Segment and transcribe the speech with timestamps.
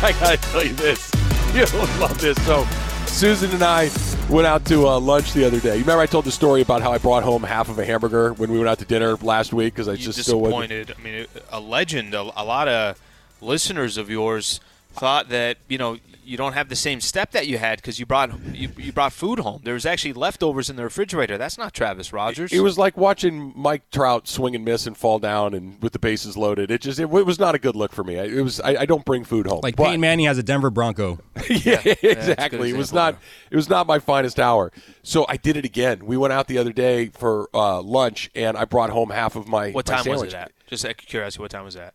[0.02, 1.10] I gotta tell you this.
[1.54, 2.42] You'll love this.
[2.46, 2.64] So,
[3.06, 3.90] Susan and I
[4.30, 5.74] went out to uh, lunch the other day.
[5.74, 8.32] You remember I told the story about how I brought home half of a hamburger
[8.32, 10.94] when we went out to dinner last week because I You just still disappointed.
[10.98, 12.14] I mean, a legend.
[12.14, 12.98] A, a lot of
[13.42, 14.60] listeners of yours
[14.94, 15.98] thought that you know
[16.30, 19.12] you don't have the same step that you had because you brought you, you brought
[19.12, 19.60] food home.
[19.64, 21.36] There was actually leftovers in the refrigerator.
[21.36, 22.52] That's not Travis Rodgers.
[22.52, 25.98] It was like watching Mike Trout swing and miss and fall down and with the
[25.98, 26.70] bases loaded.
[26.70, 28.20] It just it, was not a good look for me.
[28.20, 29.60] I- It was I, I don't bring food home.
[29.64, 31.18] Like but- Peyton Manning has a Denver Bronco.
[31.50, 32.70] yeah, a good exactly.
[32.70, 33.16] It was not.
[33.50, 34.70] It was not my finest hour.
[35.02, 36.06] So I did it again.
[36.06, 39.48] We went out the other day for uh, lunch, and I brought home half of
[39.48, 39.72] my.
[39.72, 40.34] what my time was sandwich.
[40.34, 40.52] it at?
[40.68, 41.94] Just out of curiosity, what time was that?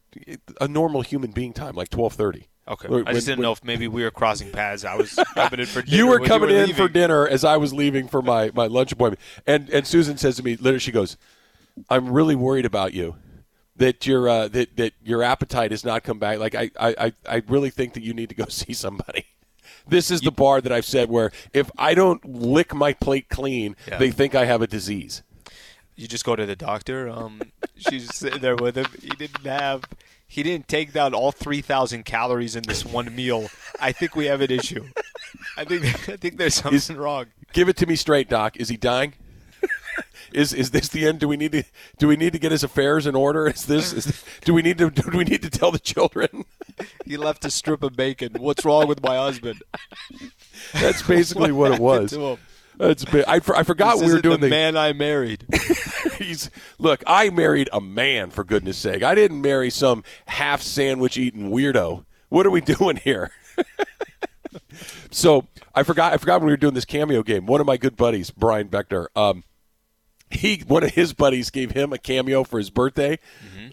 [0.59, 2.49] A normal human being time, like twelve thirty.
[2.67, 4.83] Okay, When- I just didn't when- know if maybe we were crossing paths.
[4.85, 5.97] I was coming in for dinner.
[5.97, 9.19] You were coming in for dinner as I was leaving for my, my lunch appointment,
[9.45, 11.15] and and Susan says to me, literally, she goes,
[11.89, 13.17] "I'm really worried about you."
[13.77, 16.39] That your uh, that that your appetite has not come back.
[16.39, 19.25] Like I, I, I- I really think that you need to go see somebody.
[19.87, 23.75] This is the bar that I've said where if I don't lick my plate clean,
[23.87, 23.99] Yeah.
[23.99, 25.21] they think I have a disease.
[25.95, 27.07] You just go to the doctor.
[27.07, 27.41] Um,
[27.77, 28.87] she's sitting there with him.
[28.99, 29.83] He didn't have.
[30.35, 33.47] He didn't take down all three thousand calories in this one meal.
[33.79, 34.85] I think we have an issue.
[35.55, 35.85] I think.
[36.09, 37.27] I think there's something wrong.
[37.53, 38.57] Give it to me straight, Doc.
[38.57, 39.13] Is he dying?
[40.33, 41.21] is is this the end?
[41.21, 41.63] Do we need to
[41.97, 43.47] do we need to get his affairs in order?
[43.47, 46.43] Is this is, do we need to do we need to tell the children?
[47.05, 48.33] He left a strip of bacon.
[48.37, 49.61] What's wrong with my husband?
[50.73, 52.13] That's basically what it was.
[52.77, 53.23] That's big.
[53.27, 54.49] I, for- I forgot This we were doing the the.
[54.49, 55.45] man I married.
[56.17, 57.03] He's look.
[57.07, 59.03] I married a man for goodness sake.
[59.03, 62.05] I didn't marry some half sandwich eating weirdo.
[62.29, 63.31] What are we doing here?
[65.11, 66.13] so I forgot.
[66.13, 67.45] I forgot when we were doing this cameo game.
[67.45, 69.07] One of my good buddies, Brian Beckner.
[69.15, 69.43] Um,
[70.29, 73.19] he one of his buddies gave him a cameo for his birthday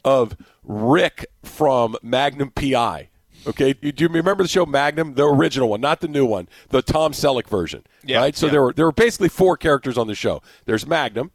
[0.04, 3.08] of Rick from Magnum PI.
[3.46, 6.82] Okay, do you remember the show Magnum, the original one, not the new one, the
[6.82, 7.84] Tom Selleck version?
[8.04, 8.36] Yeah, right.
[8.36, 8.52] So yeah.
[8.52, 10.42] there were there were basically four characters on the show.
[10.64, 11.32] There's Magnum,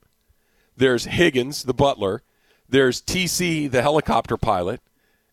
[0.75, 2.23] there's Higgins, the butler,
[2.69, 4.81] there's TC, the helicopter pilot,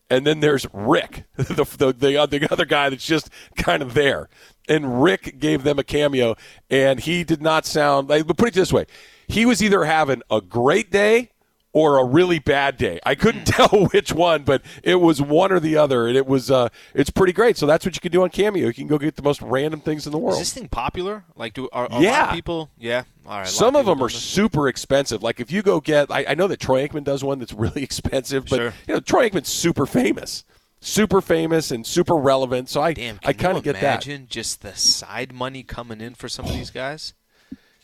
[0.09, 3.93] and then there's Rick, the the the, uh, the other guy that's just kind of
[3.93, 4.29] there.
[4.67, 6.35] And Rick gave them a cameo,
[6.69, 8.27] and he did not sound like.
[8.27, 8.85] But put it this way,
[9.27, 11.31] he was either having a great day
[11.75, 13.01] or a really bad day.
[13.05, 16.49] I couldn't tell which one, but it was one or the other, and it was
[16.49, 17.57] uh, it's pretty great.
[17.57, 18.65] So that's what you can do on Cameo.
[18.65, 20.35] You can go get the most random things in the world.
[20.35, 21.25] Is this thing popular?
[21.35, 22.27] Like, do are, are a lot Yeah.
[22.29, 22.69] of people?
[22.77, 23.03] Yeah.
[23.27, 23.47] All right.
[23.47, 24.15] Some of people them are this?
[24.23, 25.21] super expensive.
[25.21, 27.83] Like if you go get, I, I know that Troy Aikman does one that's really
[27.83, 28.73] expensive, but Sure.
[28.87, 30.45] you know Troy Aikman's super famous,
[30.79, 32.69] super famous and super relevant.
[32.69, 33.83] So I, Damn, I kind of get that.
[34.07, 37.13] imagine just the side money coming in for some of these guys?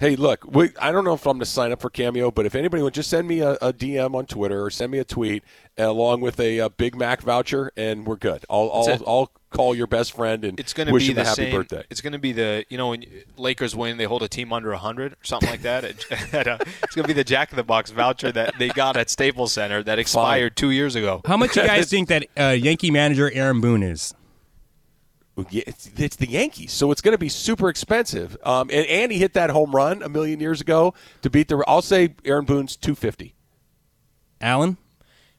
[0.01, 2.47] Hey, look, we, I don't know if I'm going to sign up for Cameo, but
[2.47, 5.03] if anybody would just send me a, a DM on Twitter or send me a
[5.03, 5.43] tweet
[5.77, 8.43] along with a, uh Big Mac voucher, and we're good.
[8.49, 11.21] I'll I'll, I'll call your best friend and It's going to wish be him the
[11.21, 11.55] a happy same.
[11.55, 11.83] birthday.
[11.91, 13.05] It's going to be the you know when
[13.37, 15.83] Lakers win, they hold a team under hundred or something like that.
[15.83, 18.69] At, at a, it's going to be the Jack in the Box voucher that they
[18.69, 21.21] got at Staples Center that expired two years ago.
[21.25, 24.15] How much you guys think that uh, Yankee manager Aaron Boone is?
[25.49, 28.37] Yeah, it's, it's the Yankees, so it's going to be super expensive.
[28.43, 31.63] Um, and, and he hit that home run a million years ago to beat the.
[31.67, 33.35] I'll say Aaron Boone's two fifty.
[34.39, 34.77] Alan?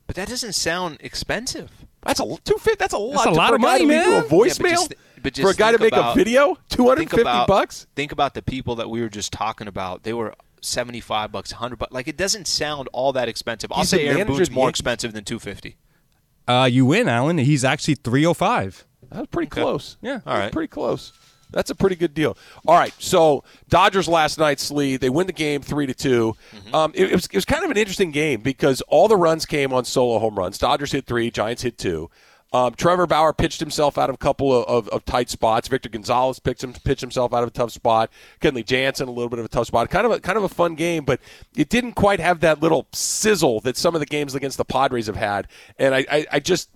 [0.07, 1.71] But that doesn't sound expensive.
[2.03, 2.77] That's a two fifty.
[2.79, 3.27] That's a lot.
[3.27, 4.23] a lot of money, to man.
[4.25, 6.57] A voicemail Yeah, but just- but for a guy to make about- a video.
[6.69, 7.87] Two hundred Think fifty about bucks.
[7.95, 10.03] Think about the people that we were just talking about.
[10.03, 11.93] They were seventy five bucks, hundred bucks.
[11.93, 13.71] Like it doesn't sound all that expensive.
[13.73, 14.81] I'll He's say Aaron Boone's more Yankees.
[14.81, 15.77] expensive than two fifty.
[16.49, 17.39] Uh, you win, Alan.
[17.39, 18.85] He's actually 305.
[19.13, 19.97] That was pretty close.
[20.01, 20.21] Yeah.
[20.27, 20.53] All right.
[20.53, 21.13] pretty close.
[21.51, 22.37] That's a pretty good deal.
[22.67, 25.03] All right, so Dodgers last night's lead.
[25.03, 26.75] They win the game three to 2 Mm-hmm.
[26.75, 29.45] Um, it, it was it was kind of an interesting game because all the runs
[29.45, 30.57] came on solo home runs.
[30.57, 32.09] Dodgers hit three, Giants hit two.
[32.53, 35.69] Um, Trevor Bauer pitched himself out of a couple of, of, of tight spots.
[35.69, 38.11] Victor Gonzalez picked him, pitched himself out of a tough spot.
[38.41, 39.89] Kenley Jansen a little bit of a tough spot.
[39.91, 41.21] Kind of a kind of a fun game, but
[41.57, 45.07] it didn't quite have that little sizzle that some of the games against the Padres
[45.07, 45.49] have had.
[45.79, 46.69] And I, I, I just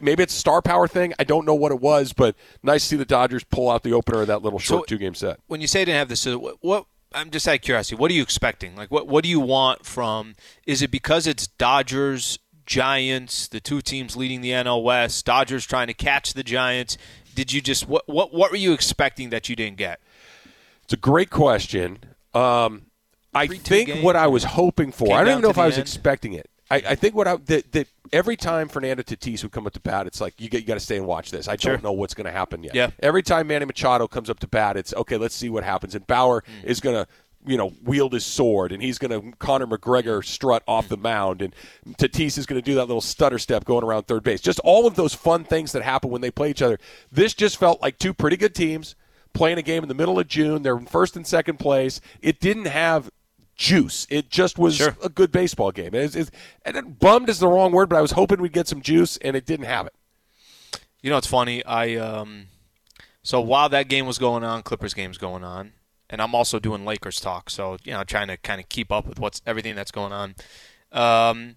[0.00, 1.14] maybe it's a star power thing.
[1.18, 3.92] I don't know what it was, but nice to see the Dodgers pull out the
[3.92, 5.40] opener of that little short So- two game set.
[5.46, 8.14] when you say didn't have this, what, what I'm just out of curiosity, what are
[8.14, 8.76] you expecting?
[8.76, 10.34] Like, what what do you want from?
[10.66, 12.38] Is it because it's Dodgers,
[12.68, 16.96] Giants, the two teams leading the NL West, Dodgers trying to catch the Giants?
[17.34, 20.00] Did you just what what what were you expecting that you didn't get?
[20.84, 21.98] It's a great question.
[22.34, 22.86] Um,
[23.34, 24.02] I think game.
[24.02, 25.06] what I was hoping for.
[25.08, 25.82] Came I don't even know if I was end.
[25.82, 26.48] expecting it.
[26.70, 29.80] I, I think what I that, that every time Fernando Tatis would come up to
[29.80, 31.48] bat, it's like you get you got to stay and watch this.
[31.48, 31.72] I Sure.
[31.74, 32.74] don't know what's going to happen yet.
[32.74, 32.90] Yeah.
[33.00, 35.16] Every time Manny Machado comes up to bat, it's okay.
[35.16, 35.94] Let's see what happens.
[35.94, 36.68] And Bauer Hmm.
[36.68, 37.06] is going to
[37.46, 41.40] you know, wield his sword, and he's going to Conor McGregor strut off the mound,
[41.40, 41.54] and
[41.96, 44.40] Tatis is going to do that little stutter step going around third base.
[44.40, 46.78] Just all of those fun things that happen when they play each other.
[47.10, 48.96] This just felt like two pretty good teams
[49.32, 50.62] playing a game in the middle of June.
[50.62, 52.00] They're in first and second place.
[52.20, 53.10] It didn't have
[53.54, 54.06] juice.
[54.10, 54.96] It just was Sure.
[55.02, 55.94] a good baseball game.
[55.94, 56.30] It, it,
[56.64, 59.16] and it, bummed is the wrong word, but I was hoping we'd get some juice,
[59.18, 59.94] and it didn't have it.
[61.02, 61.64] You know, it's funny.
[61.64, 62.46] I um,
[63.22, 65.72] so while that game was going on, Clippers game's going on,
[66.10, 67.50] and I'm also doing Lakers talk.
[67.50, 70.34] So you know, trying to kind of keep up with what's everything that's going on.
[70.92, 71.54] Um,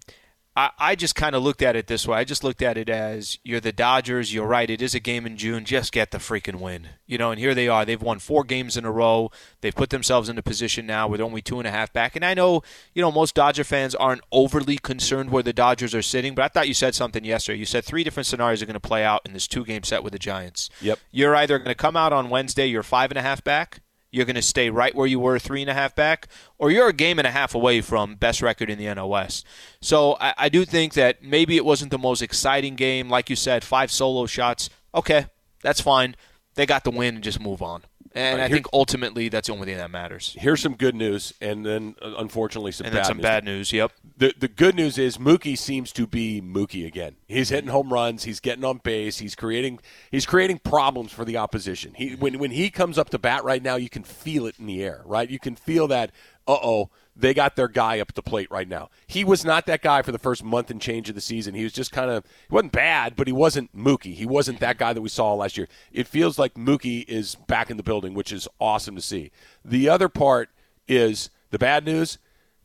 [0.54, 2.18] I, I just kind of looked at it this way.
[2.18, 4.34] I just looked at it as you're the Dodgers.
[4.34, 4.68] You're right.
[4.68, 5.64] It is a game in June.
[5.64, 6.88] Just get the freaking win.
[7.06, 7.86] You know, and here they are.
[7.86, 9.30] They've won four games in a row.
[9.62, 12.16] They've put themselves in a position now with only two and a half back.
[12.16, 12.62] And I know,
[12.92, 16.48] you know, most Dodger fans aren't overly concerned where the Dodgers are sitting, but I
[16.48, 17.58] thought you said something yesterday.
[17.58, 20.04] You said three different scenarios are going to play out in this two game set
[20.04, 20.68] with the Giants.
[20.82, 20.98] Yep.
[21.10, 23.80] You're either going to come out on Wednesday, you're five and a half back.
[24.12, 26.28] You're going to stay right where you were, three and a half back,
[26.58, 29.46] or you're a game and a half away from best record in the West.
[29.80, 33.36] So I, I do think that maybe it wasn't the most exciting game, like you
[33.36, 34.68] said, five solo shots.
[34.94, 35.26] Okay,
[35.62, 36.14] that's fine.
[36.54, 37.84] They got the win and just move on.
[38.14, 40.36] And Right, I here- think ultimately that's the only thing that matters.
[40.38, 43.22] Here's some good news, and then uh, unfortunately some And bad some news.
[43.22, 43.72] bad news.
[43.72, 43.92] Yep.
[44.18, 47.16] the the good news is Mookie seems to be Mookie again.
[47.26, 48.24] He's hitting home runs.
[48.24, 49.18] He's getting on base.
[49.18, 49.80] He's creating
[50.10, 51.94] he's creating problems for the opposition.
[51.94, 54.66] He when when he comes up to bat right now, you can feel it in
[54.66, 55.02] the air.
[55.06, 56.10] Right, you can feel that.
[56.46, 58.88] Uh oh, they got their guy up the plate right now.
[59.06, 61.54] He was not that guy for the first month and change of the season.
[61.54, 64.14] He was just kind of he wasn't bad, but he wasn't Mookie.
[64.14, 65.68] He wasn't that guy that we saw last year.
[65.92, 69.30] It feels like Mookie is back in the building, which is awesome to see.
[69.64, 70.50] The other part
[70.88, 72.18] is the bad news.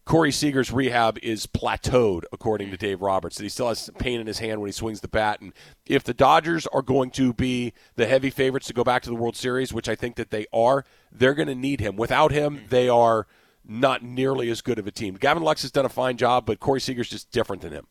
[0.05, 3.37] Corey Seager's rehab is plateaued, according to Dave Roberts.
[3.39, 5.41] He still has pain in his hand when he swings the bat.
[5.41, 5.51] And
[5.85, 9.17] if the Dodgers are going to be the heavy favorites to go back to the
[9.17, 11.97] World Series, which I think that they are, they're going to need him.
[11.97, 13.27] Without him, they are
[13.67, 15.15] not nearly as good of a team.
[15.15, 17.87] Gavin Lux has done a fine job, but Corey Seager's just different than him.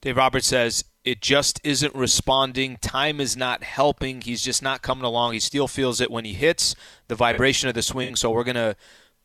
[0.00, 2.78] Dave Roberts says it just isn't responding.
[2.78, 4.20] Time is not helping.
[4.20, 5.32] He's just not coming along.
[5.32, 6.74] He still feels it when he hits
[7.08, 8.16] the vibration of the swing.
[8.16, 8.76] So we're gonna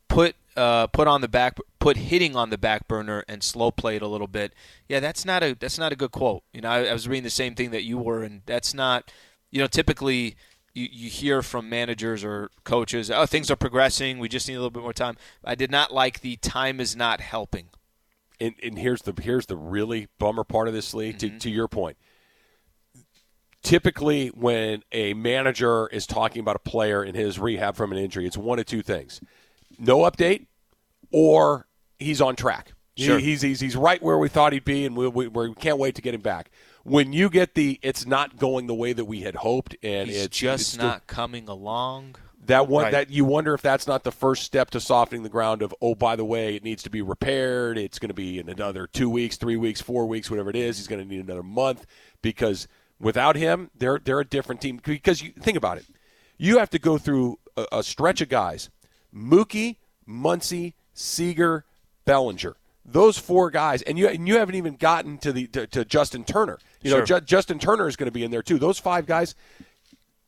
[0.08, 3.96] put uh, put on the back put hitting on the back burner and slow play
[3.96, 4.52] it a little bit.
[4.88, 6.42] Yeah, that's not a that's not a good quote.
[6.52, 9.10] You know, I, I was reading the same thing that you were, and that's not.
[9.52, 10.36] You know, typically
[10.74, 14.18] you, you hear from managers or coaches, oh, things are progressing.
[14.18, 15.16] We just need a little bit more time.
[15.44, 17.68] I did not like the time is not helping.
[18.40, 21.18] and, and here's the here's the really bummer part of this league.
[21.18, 21.34] Mm-hmm.
[21.34, 21.96] To, to your point,
[23.62, 28.26] typically when a manager is talking about a player in his rehab from an injury,
[28.26, 29.20] it's one of two things:
[29.78, 30.46] no update,
[31.12, 31.66] or
[31.98, 32.72] he's on track.
[32.94, 33.18] He- Sure.
[33.18, 35.94] he's, he's he's right where we thought he'd be, and we, we, we can't wait
[35.94, 36.50] to get him back.
[36.90, 40.24] When you get the, it's not going the way that we had hoped, and He's
[40.24, 42.16] it's just it's still- not coming along.
[42.46, 42.90] that one Right.
[42.92, 45.94] that you wonder if that's not the first step to softening the ground of oh
[45.94, 47.78] by the way it needs to be repaired.
[47.78, 50.78] It's going to be in another two weeks three weeks four weeks whatever it is.
[50.78, 51.86] He's going to need another month
[52.22, 52.66] because
[52.98, 54.80] without him they're they're a different team.
[54.82, 55.84] Because you think about it.
[56.38, 58.68] You have to go through a, a stretch of guys.
[59.14, 59.76] Mookie
[60.08, 61.64] Muncy Seager
[62.04, 65.84] Bellinger those four guys and you and you haven't even gotten to the to, to
[65.84, 67.20] Justin Turner you know Sure.
[67.20, 69.34] Ju- Justin Turner is going to be in there too those five guys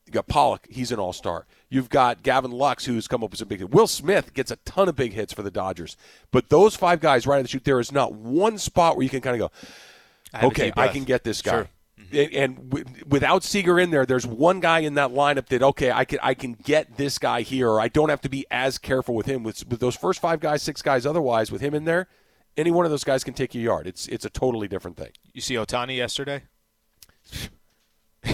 [0.05, 1.45] you got Pollock, he's an all star.
[1.69, 3.71] You've got Gavin Lux, who's come up with some big hits.
[3.71, 5.95] Will Smith gets a ton of big hits for the Dodgers.
[6.31, 9.09] But those five guys right at the shoot, there is not one spot where you
[9.09, 11.51] can kind of go, okay, I can get this guy.
[11.51, 11.67] Sure.
[12.11, 15.89] And, and w- without Seager in there, there's one guy in that lineup that okay,
[15.89, 18.77] I can I can get this guy here, or I don't have to be as
[18.77, 19.41] careful with him.
[19.41, 22.07] With, with those first five guys, six guys, otherwise, with him in there,
[22.57, 23.87] any one of those guys can take you a yard.
[23.87, 25.11] It's it's a totally different thing.
[25.33, 26.43] You see Ohtani yesterday?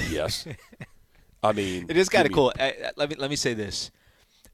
[0.10, 0.46] Yes,
[1.44, 2.54] I mean It is kind of cool.
[2.60, 3.92] Uh, let me let me say this,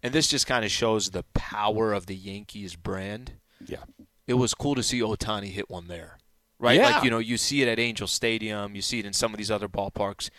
[0.03, 3.33] and this just kind of shows the power of the Yankees brand.
[3.65, 3.83] Yeah,
[4.27, 6.17] It was cool to see Ohtani hit one there,
[6.59, 6.77] right?
[6.77, 6.89] Yeah.
[6.91, 9.37] Like you know, you see it at Angel Stadium, you see it in some of
[9.37, 10.29] these other ballparks.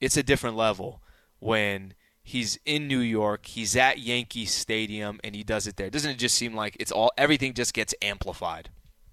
[0.00, 1.02] It's a different level
[1.38, 1.94] when
[2.28, 5.88] he's in New York, he's at Yankee Stadium, and he does it there.
[5.88, 8.68] Doesn't it just seem like it's all everything just gets amplified?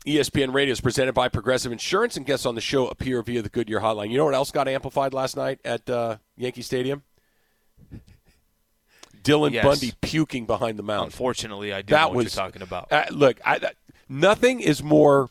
[0.08, 3.48] ESPN Radio is presented by Progressive Insurance, and guests on the show appear via the
[3.50, 4.10] Goodyear Hotline.
[4.10, 7.03] You know what else got amplified last night at uh, Yankee Stadium?
[9.24, 9.63] Dylan Yes.
[9.63, 11.05] Bundy puking behind the mound.
[11.05, 12.91] Unfortunately, I do that know what was you're talking about.
[12.91, 13.75] Uh, look, I, that-
[14.10, 15.29] nothing is more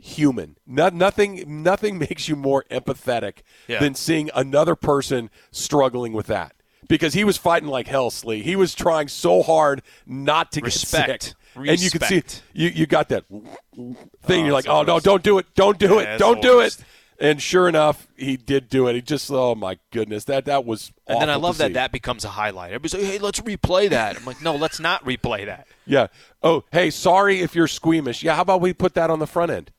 [0.00, 0.56] human.
[0.66, 3.80] No, nothing, nothing makes you more empathetic Yeah.
[3.80, 6.54] than seeing another person struggling with that.
[6.88, 8.42] Because he was fighting like hell, Slee.
[8.42, 11.06] He was trying so hard not to Respect.
[11.08, 11.34] get sick.
[11.56, 12.42] And you could see Respect.
[12.52, 13.96] you, you got that thing.
[14.28, 16.80] Oh, you're like, oh no, don't do it, don't do Yeah, it, don't do worst.
[16.80, 16.86] it.
[17.20, 18.94] And sure enough, he did do it.
[18.96, 20.92] He just, oh my goodness, that that was.
[21.06, 21.72] And then I love that see.
[21.74, 22.72] that becomes a highlight.
[22.72, 26.08] Everybody's like, "Hey, let's replay that." I'm like, "No, let's not replay that." Yeah.
[26.42, 28.24] Oh, hey, sorry if you're squeamish.
[28.24, 29.70] Yeah, how about we put that on the front end?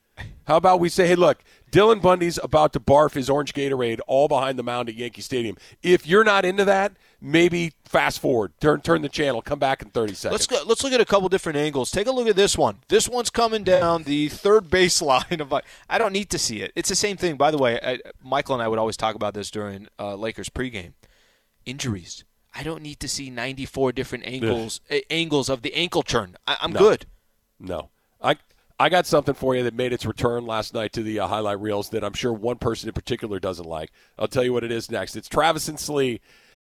[0.47, 1.43] How about we say, hey, look,
[1.75, 5.57] Dylan Bundy's about to barf his orange Gatorade all behind the mound at Yankee Stadium.
[5.83, 9.89] If you're not into that, maybe fast forward, turn turn the channel, come back in
[9.89, 10.31] 30 seconds.
[10.31, 11.91] Let's go, let's look at a couple different angles.
[11.91, 12.77] Take a look at this one.
[12.87, 15.53] This one's coming down the third baseline of.
[15.89, 16.71] I don't need to see it.
[16.75, 17.35] It's the same thing.
[17.35, 20.47] By the way, I, Michael and I would always talk about this during uh, Lakers
[20.47, 20.93] pregame.
[21.65, 22.23] Injuries.
[22.53, 26.37] I don't need to see 94 different angles uh, angles of the ankle turn.
[26.47, 27.05] I, I'm good.
[27.59, 27.89] No,
[28.21, 28.37] I
[28.77, 31.61] I got something for you that made its return last night to the uh, highlight
[31.61, 33.91] reels that I'm sure one person in particular doesn't like.
[34.19, 35.15] I'll tell you what it is next.
[35.15, 36.19] It's Travis and Slee.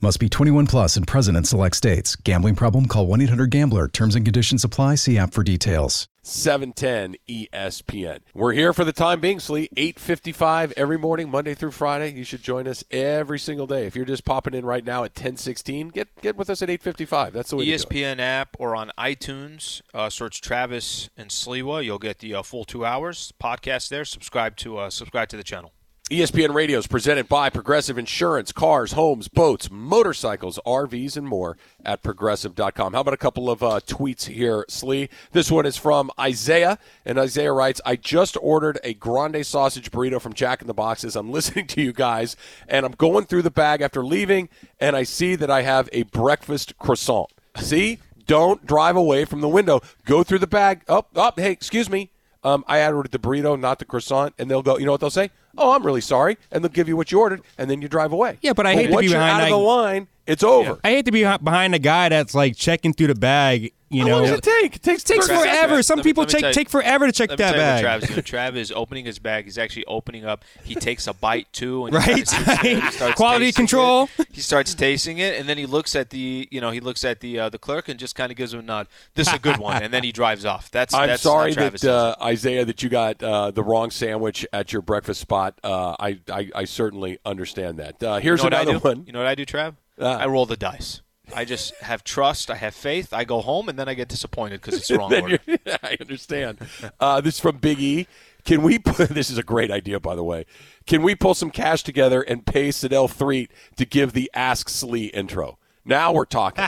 [0.00, 2.14] Must be 21 plus and present in select states.
[2.16, 2.86] Gambling problem?
[2.86, 3.88] Call 1 800 Gambler.
[3.88, 4.96] Terms and conditions apply.
[4.96, 6.08] See app for details.
[6.22, 8.18] 710 ESPN.
[8.34, 9.68] We're here for the time being, Slee.
[9.76, 12.12] 855 every morning, Monday through Friday.
[12.12, 13.86] You should join us every single day.
[13.86, 17.32] If you're just popping in right now at 1016, get get with us at 855.
[17.32, 17.88] That's the way to do it.
[17.88, 21.84] ESPN app or on iTunes, uh, search Travis and Sliwa.
[21.84, 24.04] You'll get the uh, full two hours podcast there.
[24.04, 25.72] Subscribe to uh, subscribe to the channel.
[26.14, 32.04] ESPN Radio is presented by Progressive Insurance, cars, homes, boats, motorcycles, RVs, and more at
[32.04, 32.92] progressive.com.
[32.92, 35.08] How about a couple of uh, tweets here, Slee?
[35.32, 40.20] This one is from Isaiah, and Isaiah writes, I just ordered a grande sausage burrito
[40.20, 41.16] from Jack in the Boxes.
[41.16, 42.36] I'm listening to you guys,
[42.68, 46.04] and I'm going through the bag after leaving, and I see that I have a
[46.04, 47.32] breakfast croissant.
[47.56, 47.98] See?
[48.26, 49.80] Don't drive away from the window.
[50.04, 50.82] Go through the bag.
[50.88, 51.40] Oh, up.
[51.40, 52.12] hey, excuse me.
[52.44, 54.78] Um, I ordered the burrito, not the croissant, and they'll go.
[54.78, 55.30] You know what they'll say?
[55.56, 58.12] Oh, I'm really sorry, and they'll give you what you ordered, and then you drive
[58.12, 58.38] away.
[58.42, 60.08] Yeah, but I hate to be behind out of the line.
[60.26, 60.78] It's over.
[60.82, 63.72] I hate to be behind a guy that's like checking through the bag.
[63.90, 64.76] You How know, long does it take?
[64.76, 65.44] It takes takes thirty seconds.
[65.56, 65.82] forever.
[65.82, 67.60] Some Let me- people let take you- take forever to check Let me that tell
[67.60, 68.26] you what bag.
[68.26, 68.56] Travis.
[68.56, 69.44] Trav is opening his bag.
[69.44, 70.44] He's actually opening up.
[70.64, 72.26] He takes a bite too, and Right?
[72.26, 74.08] Starts, Quality control.
[74.18, 74.26] it.
[74.32, 77.20] He starts tasting it, and then he looks at the, you know, he looks at
[77.20, 78.88] the uh, the clerk and just kind of gives him a nod.
[79.14, 80.70] This is a good one, and then he drives off.
[80.72, 84.44] That's I'm that's sorry Travis that uh, Isaiah that you got uh, the wrong sandwich
[84.52, 85.54] at your breakfast spot.
[85.62, 88.02] Uh, I, I I certainly understand that.
[88.02, 89.04] Uh, here's you know another one.
[89.06, 89.74] You know what I do, Trav?
[90.00, 90.18] Ah.
[90.18, 91.00] I roll the dice.
[91.34, 92.50] I just have trust.
[92.50, 93.12] I have faith.
[93.14, 95.38] I go home, and then I get disappointed because it's the wrong order.
[95.82, 96.58] I understand.
[97.00, 98.06] Uh, this is from Big E.
[98.44, 100.44] Can we put this is a great idea, by the way.
[100.86, 105.06] Can we pull some cash together and pay Sedale Threatt to give the Ask Slee
[105.06, 105.58] intro?
[105.86, 106.64] Now we're talking.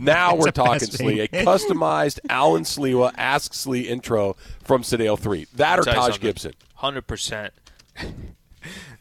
[0.00, 1.20] Now we're talking best Slee.
[1.20, 1.44] A thing.
[1.44, 5.48] customized Alan Sliwa Ask Slee intro from Sedale Threatt.
[5.54, 6.20] That or Tell you Taj.
[6.20, 6.54] Gibson.
[6.76, 7.52] Hundred percent.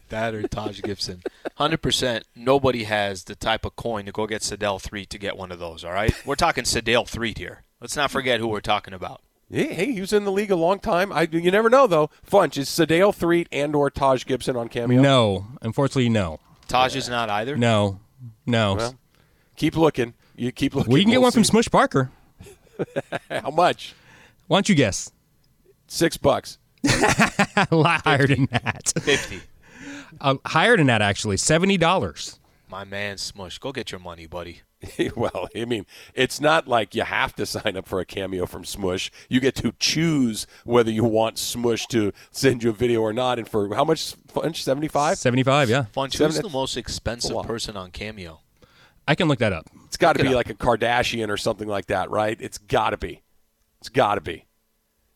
[0.09, 1.21] That or Taj Gibson.
[1.55, 2.25] Hundred percent.
[2.35, 5.59] Nobody has the type of coin to go get Sedale Threatt to get one of
[5.59, 5.83] those.
[5.83, 7.63] All right, we're talking Sedale Threatt here.
[7.81, 9.21] Let's not forget who we're talking about.
[9.51, 11.11] Hey, hey, he was in the league a long time.
[11.11, 12.09] I you never know though.
[12.29, 15.01] Funch is Sedale Threatt and or Taj Gibson on cameo.
[15.01, 17.55] No, unfortunately, no, Taj is not either.
[17.57, 17.99] no,
[18.45, 18.75] no.
[18.75, 18.95] Well,
[19.55, 20.13] keep looking.
[20.35, 20.91] You keep looking.
[20.91, 21.43] well, you can get We'll one from.
[21.43, 22.11] Smush Parker.
[23.29, 23.93] How much?
[24.47, 25.11] Why don't you guess?
[25.87, 26.57] Six bucks.
[26.85, 28.93] A lot higher than that.
[29.01, 29.41] Fifty.
[30.21, 31.37] Uh, higher than that, actually.
[31.37, 32.39] Seventy dollars.
[32.69, 34.61] My man Smush, go get your money, buddy.
[35.15, 38.63] well, I mean, it's not like you have to sign up for a cameo from
[38.63, 39.11] Smush.
[39.27, 43.39] You get to choose whether you want Smush to send you a video or not.
[43.39, 44.15] And for how much?
[44.27, 45.17] Funch seventy five.
[45.17, 45.69] Seventy-five.
[45.69, 48.41] Yeah, Funch, Seven- who's the most expensive person on Cameo?
[49.07, 49.65] I can look that up.
[49.85, 50.35] It's got to it be up.
[50.35, 52.37] like a Kardashian or something like that, right?
[52.39, 53.23] It's got to be.
[53.79, 54.45] It's got to be.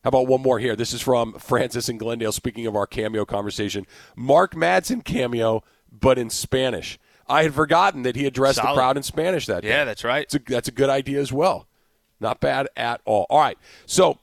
[0.04, 0.76] How about one more here?
[0.76, 2.30] This is from Francis and Glendale.
[2.30, 6.98] Speaking of our cameo conversation, Mark Madsen cameo, but in Spanish.
[7.26, 9.70] I had forgotten that he addressed the crowd in Spanish that day.
[9.70, 10.24] Yeah, that's right.
[10.24, 11.66] It's a, that's a good idea as well.
[12.20, 13.24] Not bad at all.
[13.30, 13.56] All right.
[13.86, 14.18] So,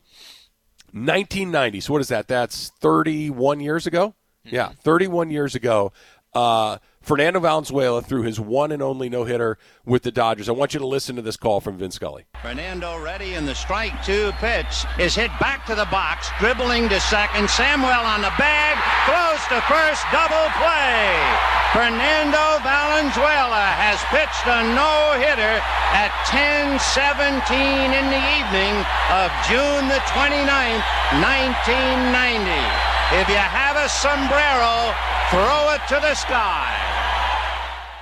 [0.93, 1.79] 1990.
[1.79, 2.27] So, what is that?
[2.27, 4.13] That's 31 years ago?
[4.43, 5.93] Yeah, 31 years ago.
[6.31, 10.47] Uh, Fernando Valenzuela threw his one and only no hitter with the Dodgers.
[10.47, 12.25] I want you to listen to this call from Vin Scully.
[12.41, 16.99] Fernando ready in the strike two pitch is hit back to the box, dribbling to
[17.01, 17.49] second.
[17.49, 18.77] Samuel on the bag,
[19.09, 21.17] close to first, double play.
[21.73, 25.57] Fernando Valenzuela has pitched a no-hitter
[25.97, 28.75] at 10:17 in the evening
[29.09, 30.85] of June the 29th,
[31.17, 32.51] 1990.
[33.17, 34.93] If you have a sombrero,
[35.31, 36.90] throw it to the sky.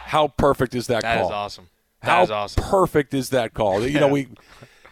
[0.10, 1.30] How perfect is that, That call?
[1.30, 1.70] That is awesome.
[2.02, 2.64] That How is awesome.
[2.64, 3.86] perfect is that call?
[3.86, 4.28] You know, we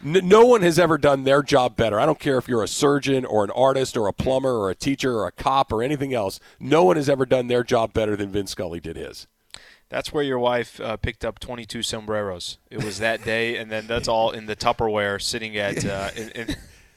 [0.06, 2.00] n- no one has ever done their job better.
[2.00, 4.76] I don't care if you're a surgeon or an artist or a plumber or a
[4.76, 6.40] teacher or a cop or anything else.
[6.60, 9.26] No one has ever done their job better than Vin Scully did his.
[9.90, 12.60] That's where your wife uh, picked up 22 sombreros.
[12.70, 15.84] It was that day, and then that's all in the Tupperware sitting at.
[15.88, 16.56] Uh, in, in,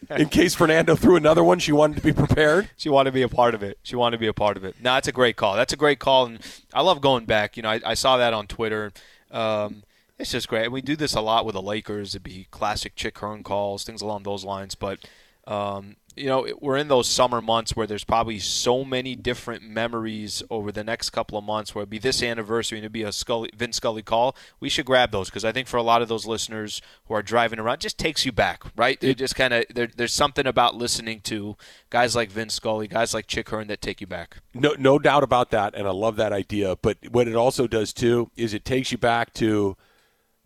[0.08, 2.70] In case Fernando threw another one, she wanted to be prepared.
[2.76, 3.78] she wanted to be a part of it.
[3.82, 4.76] She wanted to be a part of it.
[4.80, 5.56] No, that's a great call.
[5.56, 6.40] That's a great call, and
[6.72, 7.56] I love going back.
[7.56, 8.92] You know, I, I saw that on Twitter.
[9.30, 9.82] Um,
[10.18, 10.70] it's just great.
[10.70, 12.14] We do this a lot with the Lakers.
[12.14, 14.74] It'd be classic Chick Hearn calls, things along those lines.
[14.74, 15.00] But
[15.46, 19.62] um, you know, it- we're in those summer months where there's probably so many different
[19.62, 21.74] memories over the next couple of months.
[21.74, 24.36] Where it'd be this anniversary and it'd be a Scully, Vin Scully call.
[24.58, 27.22] We should grab those because I think for a lot of those listeners who are
[27.22, 29.02] driving around, it just takes you back, right?
[29.02, 31.56] It just kind of there, there's something about listening to
[31.90, 34.38] guys like Vin Scully, guys like Chick Hearn that take you back.
[34.54, 36.76] No, no doubt about that, and I love that idea.
[36.82, 39.76] But what it also does too is it takes you back to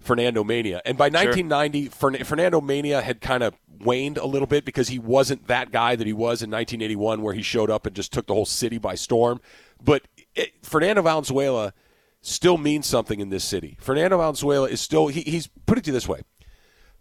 [0.04, 4.64] Fernando Mania, and by 1990, Fern- Fernando Mania had kind of waned a little bit
[4.64, 7.96] because he wasn't that guy that he was in 1981, where he showed up and
[7.96, 9.40] just took the whole city by storm.
[9.82, 10.02] But
[10.34, 11.72] it, Fernando Valenzuela
[12.20, 13.76] still means something in this city.
[13.80, 16.20] Fernando Valenzuela is still he, he's put it to you this way: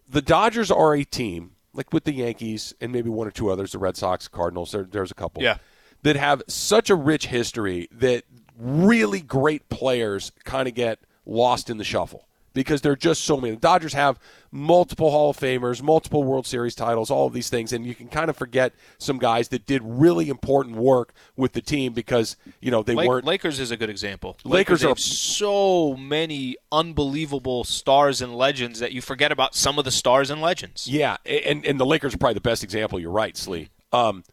[0.10, 3.72] the Dodgers are a team like with the Yankees and maybe one or two others,
[3.72, 4.72] the Red Sox, Cardinals.
[4.72, 5.58] There, there's a couple Yeah.
[6.04, 8.24] that have such a rich history that
[8.58, 13.38] really great players kind of get lost in the shuffle because there are just so
[13.38, 13.52] many.
[13.52, 14.20] The Dodgers have
[14.52, 18.08] multiple Hall of Famers, multiple World Series titles, all of these things, and you can
[18.08, 22.72] kind of forget some guys that did really important work with the team because you
[22.72, 23.26] know they Lake- weren't.
[23.26, 24.38] Lakers is a good example.
[24.44, 29.86] Lakers are- have so many unbelievable stars and legends that you forget about some of
[29.86, 30.88] the stars and legends.
[30.88, 33.00] Yeah, and and the Lakers are probably the best example.
[33.00, 33.70] You're right, Slee.
[33.92, 34.24] Um,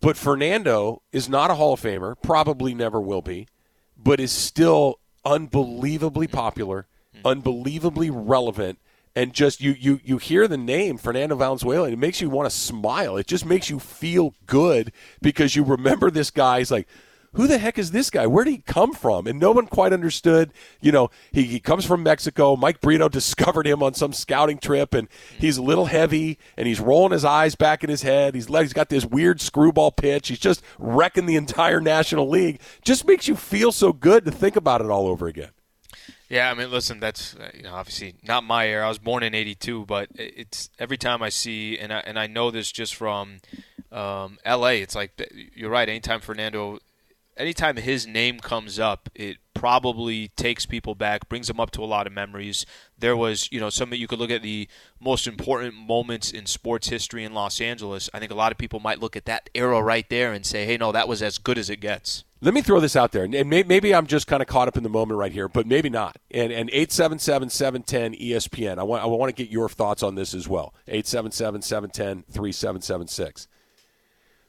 [0.00, 3.48] but Fernando is not a Hall of Famer, probably never will be,
[3.96, 6.86] but is still unbelievably popular,
[7.16, 7.28] Mm.
[7.28, 8.78] unbelievably relevant,
[9.16, 12.48] and just you you you hear the name Fernando Valenzuela, and it makes you want
[12.48, 13.16] to smile.
[13.16, 16.58] It just makes you feel good because you remember this guy.
[16.58, 16.86] He's like.
[17.34, 18.26] Who the heck is this guy?
[18.26, 19.28] Where did he come from?
[19.28, 20.52] And no one quite understood.
[20.80, 22.56] You know, he, he comes from Mexico.
[22.56, 25.06] Mike Brito discovered him on some scouting trip, and
[25.38, 28.34] he's a little heavy, and he's rolling his eyes back in his head.
[28.34, 30.26] He's he's got this weird screwball pitch.
[30.26, 32.60] He's just wrecking the entire National League.
[32.82, 35.50] Just makes you feel so good to think about it all over again.
[36.30, 38.86] Yeah, I mean, listen, that's uh, you know obviously not my era.
[38.86, 42.28] I was born in '82, but it's every time I see and I and I
[42.28, 43.40] know this just from
[43.90, 44.80] um, L.A.
[44.80, 45.20] It's like
[45.56, 45.88] you're right.
[45.88, 46.78] Anytime Fernando,
[47.36, 51.84] anytime his name comes up, it probably takes people back, brings them up to a
[51.84, 52.64] lot of memories.
[52.98, 54.66] There was, you know, some you could look at the
[54.98, 58.08] most important moments in sports history in Los Angeles.
[58.14, 60.64] I think a lot of people might look at that era right there and say,
[60.64, 63.24] "Hey, no, that was as good as it gets." Let me throw this out there,
[63.24, 65.90] and maybe I'm just kind of caught up in the moment right here, but maybe
[65.90, 66.16] not.
[66.30, 68.78] And and eight seven seven seven ten ESPN.
[68.78, 70.72] I want I want to get your thoughts on this as well.
[70.88, 73.46] 877-710-3776.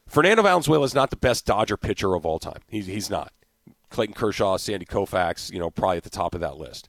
[0.08, 2.62] Fernando Valenzuela is not the best Dodger pitcher of all time.
[2.66, 3.30] He's he's not.
[3.92, 6.88] Clayton Kershaw, Sandy Koufax, you know, probably at the top of that list.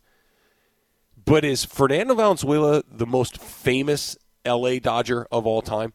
[1.25, 5.93] But is Fernando Valenzuela the most famous LA Dodger of all time?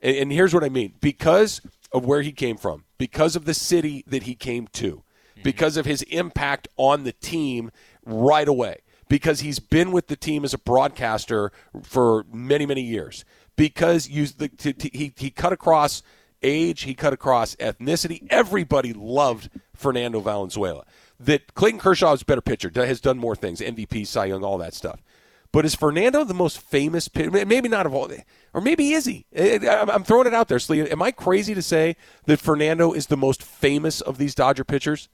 [0.00, 1.60] And, and here's what I mean because
[1.92, 5.42] of where he came from, because of the city that he came to, mm-hmm.
[5.42, 7.70] because of his impact on the team
[8.04, 8.78] right away,
[9.08, 11.52] because he's been with the team as a broadcaster
[11.82, 13.24] for many, many years,
[13.56, 14.50] because you, the,
[14.92, 16.02] he, he cut across
[16.42, 18.26] age, he cut across ethnicity.
[18.30, 20.84] Everybody loved Fernando Valenzuela.
[21.20, 24.58] That Clayton Kershaw is a better pitcher, has done more things, MVP, Cy Young, all
[24.58, 25.00] that stuff.
[25.52, 27.30] But is Fernando the most famous pitcher?
[27.30, 28.10] Maybe not of all,
[28.52, 29.24] or maybe is he?
[29.32, 30.80] I'm throwing it out there, Slee.
[30.90, 31.94] Am I crazy to say
[32.26, 35.08] that Fernando is the most famous of these Dodger pitchers?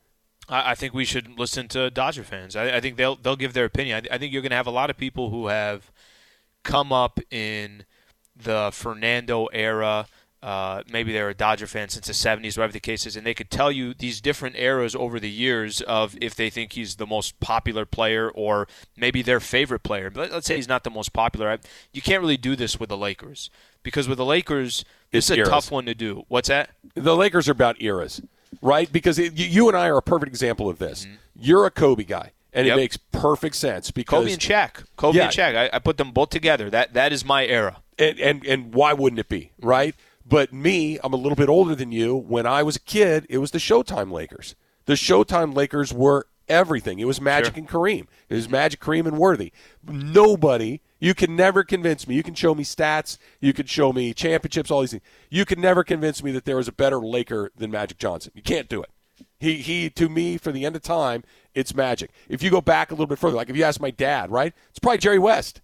[0.48, 2.56] I, think we should listen to Dodger fans.
[2.56, 4.06] I, think they'll they'll give their opinion.
[4.10, 5.92] I think you're going to have a lot of people who have
[6.64, 7.84] come up in
[8.34, 10.06] the Fernando era.
[10.42, 13.34] Uh, maybe they're a Dodger fan since the 70s, whatever the case is, and they
[13.34, 17.06] could tell you these different eras over the years of if they think he's the
[17.06, 20.08] most popular player or maybe their favorite player.
[20.08, 21.50] But let's say he's not the most popular.
[21.50, 21.58] I-
[21.92, 23.50] You can't really do this with the Lakers
[23.82, 24.80] because with the Lakers,
[25.12, 25.48] It's this is a eras.
[25.50, 26.24] tough one to do.
[26.28, 26.70] What's that?
[26.94, 28.22] The Lakers are about eras,
[28.62, 28.90] right?
[28.90, 31.06] Because it, you, and I are a perfect example of this.
[31.38, 32.66] You're a Kobe guy, and Mm-hmm.
[32.68, 32.76] Yep.
[32.78, 34.84] it makes perfect sense because Kobe and Shaq.
[34.96, 35.24] Kobe Yeah.
[35.24, 35.54] and Shaq.
[35.54, 36.70] I, I put them both together.
[36.70, 37.82] That that is my era.
[37.98, 39.94] and, and and why wouldn't it be right?
[40.30, 42.14] But me, I'm a little bit older than you.
[42.16, 44.54] When I was a kid, it was the Showtime Lakers.
[44.86, 47.00] The Showtime Lakers were everything.
[47.00, 47.58] It was Magic Sure.
[47.58, 48.06] and Kareem.
[48.28, 49.52] It was Magic, Kareem, and Worthy.
[49.86, 50.80] Nobody.
[51.00, 52.14] You can never convince me.
[52.14, 53.18] You can show me stats.
[53.40, 54.70] You can show me championships.
[54.70, 55.02] All these things.
[55.30, 58.30] You can never convince me that there was a better Laker than Magic Johnson.
[58.34, 58.90] You can't do it.
[59.38, 62.10] He he to me for the end of time, it's magic.
[62.28, 64.52] If you go back a little bit further, like if you ask my dad, right?
[64.68, 65.60] It's probably Jerry West.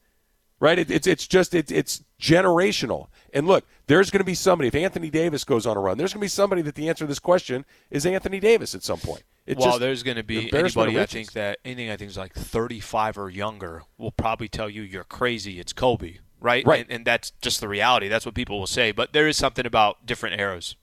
[0.58, 0.78] Right?
[0.78, 3.08] It, it's it's just it's it's generational.
[3.32, 6.12] And look, there's going to be somebody if Anthony Davis goes on a run, there's
[6.14, 8.98] going to be somebody that the answer to this question is Anthony Davis at some
[8.98, 9.22] point.
[9.46, 12.34] It well, there's going to be anybody I think that anything I think is like
[12.34, 15.60] 35 or younger will probably tell you you're crazy.
[15.60, 16.66] It's Kobe, right?
[16.66, 16.80] Right.
[16.80, 18.08] And, and that's just the reality.
[18.08, 18.90] That's what people will say.
[18.90, 20.74] But there is something about different eras.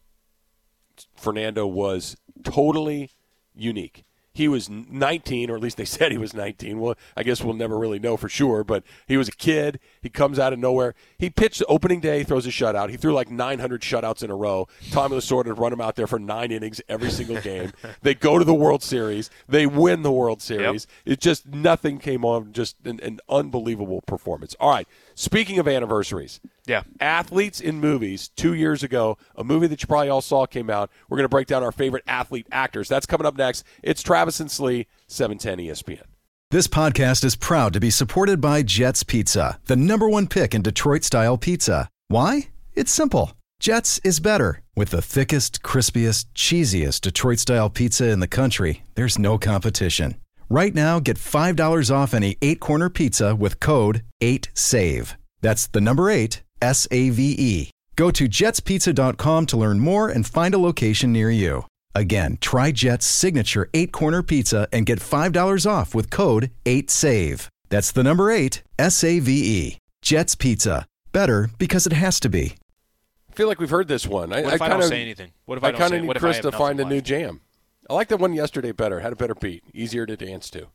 [1.15, 3.11] Fernando was totally
[3.53, 4.05] unique.
[4.35, 6.79] He was 19, or at least they said he was 19.
[6.79, 9.79] Well, I guess we'll never really know for sure, but he was a kid.
[10.01, 10.95] He comes out of nowhere.
[11.17, 12.89] He pitched opening day, throws a shutout.
[12.89, 14.67] He threw like 900 shutouts in a row.
[14.91, 17.71] Tommy Lasorda would run him out there for nine innings every single game.
[18.01, 19.29] they go to the World Series.
[19.47, 20.87] They win the World Series.
[21.05, 22.53] It just nothing came on.
[22.53, 24.55] Just an, an unbelievable performance.
[24.59, 24.87] All right.
[25.15, 26.83] Speaking of anniversaries, Yeah.
[26.99, 30.89] Athletes in Movies, two years ago, a movie that you probably all saw came out.
[31.09, 32.87] We're going to break down our favorite athlete actors.
[32.87, 33.63] That's coming up next.
[33.83, 36.03] It's Travis and Slee, E 710 ESPN.
[36.51, 40.61] This podcast is proud to be supported by Jets Pizza, the number one pick in
[40.61, 41.89] Detroit style pizza.
[42.07, 42.49] Why?
[42.73, 43.33] It's simple.
[43.59, 44.61] Jets is better.
[44.75, 50.15] With the thickest, crispiest, cheesiest Detroit style pizza in the country, there's no competition.
[50.49, 55.15] Right now, get $5 off any eight corner pizza with code 8SAVE.
[55.41, 57.69] That's the number eight, S A V E.
[57.95, 61.65] Go to jetspizza.com to learn more and find a location near you.
[61.95, 67.47] Again, try Jet's signature eight corner pizza and get $5 off with code 8SAVE.
[67.69, 69.31] That's the number eight, S A V
[69.63, 69.77] E.
[70.01, 70.85] Jet's Pizza.
[71.11, 72.55] Better because it has to be.
[73.31, 74.31] I feel like we've heard this one.
[74.33, 75.31] I, What if I, kind don't of, say anything?
[75.45, 76.79] What if I I, don't kind say of what need if I Chris to find
[76.79, 77.07] a nothing new left?
[77.07, 77.41] jam.
[77.89, 78.99] I like that one yesterday better.
[79.01, 80.67] Had a better beat, easier to dance to.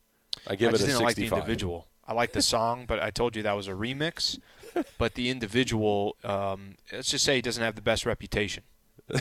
[0.46, 1.38] I give I it a didn't like the 65.
[1.38, 1.88] individual.
[2.06, 4.38] I like the song, but I told you that was a remix.
[4.98, 8.62] But the individual, um, let's just say, he doesn't have the best reputation.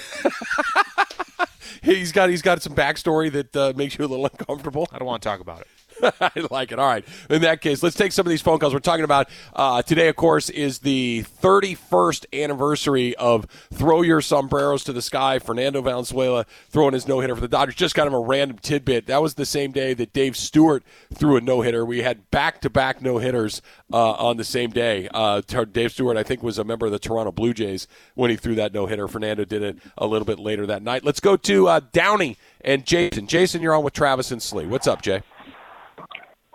[1.82, 4.88] He's got he's got some backstory that uh, makes you a little uncomfortable.
[4.92, 5.68] I don't want to talk about it.
[6.22, 6.80] I like it.
[6.80, 7.06] All right.
[7.30, 8.74] In that case, let's take some of these phone calls.
[8.74, 14.84] We're talking about uh, today, of course, is the 31st anniversary of Throw Your Sombreros
[14.86, 15.40] to the Sky.
[15.40, 17.76] Fernando Valenzuela throwing his no hitter for the Dodgers.
[17.76, 19.08] Just kind of a random tidbit.
[19.08, 20.84] That was the same day that Dave Stewart
[21.14, 21.86] threw a no hitter.
[21.86, 25.10] We had back to back no hitters uh, on the same day.
[25.14, 28.36] Uh, Dave Stewart, I think, was a member of the Toronto Blue Jays when he
[28.36, 29.08] threw that no hitter.
[29.08, 31.04] Fernando did it a little bit later that night.
[31.04, 33.28] Let's go to uh, Downey and Jason.
[33.28, 34.66] Jason, you're on with Travis and Slee.
[34.66, 35.22] What's up, Jay?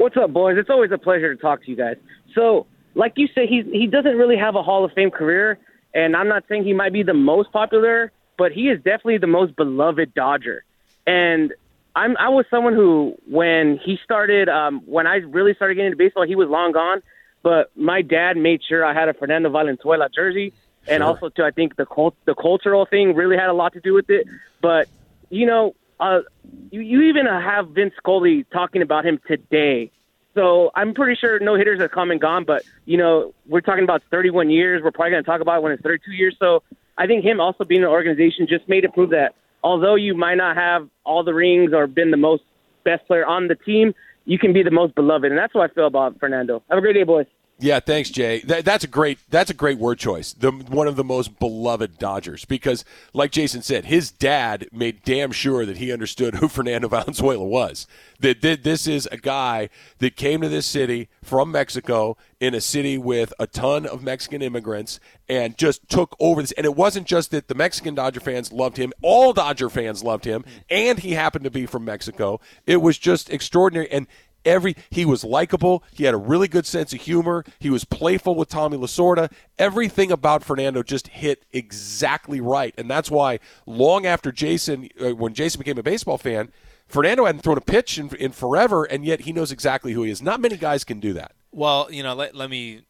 [0.02, 0.56] What's up, boys?
[0.58, 1.96] It's always a pleasure to talk to you guys.
[2.34, 5.60] So, like you say, he's he doesn't really have a Hall of Fame career,
[5.94, 9.28] and I'm not saying he might be the most popular, but he is definitely the
[9.28, 10.64] most beloved Dodger.
[11.06, 11.54] And
[11.94, 15.98] I'm I was someone who, when he started, um, when I really started getting into
[15.98, 17.00] baseball, he was long gone.
[17.44, 20.52] But my dad made sure I had a Fernando Valenzuela jersey,
[20.88, 23.80] and also too, I think the cult, the cultural thing really had a lot to
[23.80, 24.26] do with it.
[24.60, 24.88] But
[25.30, 26.22] you know, uh,
[26.70, 29.90] you, you even have Vin Scully talking about him today.
[30.34, 33.84] So I'm pretty sure no hitters have come and gone, but you know we're talking
[33.84, 34.82] about 31 years.
[34.82, 36.36] We're probably going to talk about it when it's 32 years.
[36.40, 36.62] So
[36.98, 40.14] I think him also being in an organization just made it prove that although you
[40.16, 42.42] might not have all the rings or been the most
[42.84, 45.74] best player on the team, you can be the most beloved, and that's what I
[45.74, 46.62] feel about Fernando.
[46.68, 47.26] Have a great day, boys.
[47.62, 48.40] Yeah, thanks, Jay.
[48.40, 50.32] That, that's a great that's a great word choice.
[50.32, 55.30] The one of the most beloved Dodgers because, like Jason said, his dad made damn
[55.30, 57.86] sure that he understood who Fernando Valenzuela was.
[58.18, 62.60] That, that this is a guy that came to this city from Mexico in a
[62.60, 66.52] city with a ton of Mexican immigrants and just took over this.
[66.52, 70.24] And it wasn't just that the Mexican Dodger fans loved him; all Dodger fans loved
[70.24, 72.40] him, and he happened to be from Mexico.
[72.66, 74.08] It was just extraordinary and
[74.44, 75.84] every he was likable.
[75.92, 77.44] He had a really good sense of humor.
[77.58, 79.32] He was playful with tommy lasorda.
[79.58, 82.74] Everything about fernando just hit exactly right.
[82.76, 86.52] And that's why long after jason uh, when jason became a baseball fan
[86.86, 90.10] fernando hadn't thrown a pitch in, in forever and yet he knows exactly who he
[90.10, 90.22] is.
[90.22, 91.32] Not many guys can do that.
[91.50, 92.82] Well, you know, let, let me,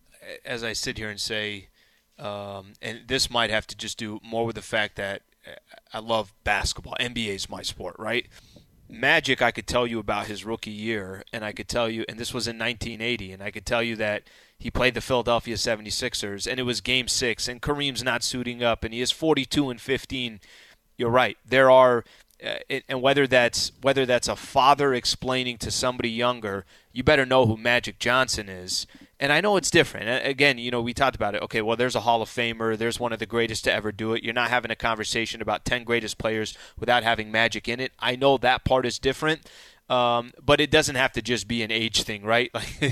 [0.45, 1.69] as I sit here and say,
[2.19, 5.57] um, and this might have to just do more with the fact that uh,
[5.93, 6.95] I love basketball.
[7.01, 8.27] NBA is my sport, right?
[8.93, 12.19] Magic, I could tell you about his rookie year, and I could tell you, and
[12.19, 14.25] this was in 1980, and I could tell you that
[14.59, 18.85] he played the Philadelphia 76ers, and it was game six, and Kareem's not suiting up,
[18.85, 20.41] and he is 42 and 15.
[20.99, 21.39] You're right.
[21.45, 22.05] There are,
[22.45, 27.47] uh, and whether that's whether that's a father explaining to somebody younger, you better know
[27.47, 28.87] who Magic Johnson is.
[29.23, 30.27] And I know it's different.
[30.27, 31.43] Again, you know, we talked about it.
[31.43, 32.77] Okay, well, there's a Hall of Famer.
[32.77, 34.25] There's one of the greatest to ever do it.
[34.25, 37.93] You're not having a conversation about 10 greatest players without having Magic in it.
[38.01, 39.49] I know that part is different.
[39.89, 42.51] Um, but it doesn't have to just be an age thing, right?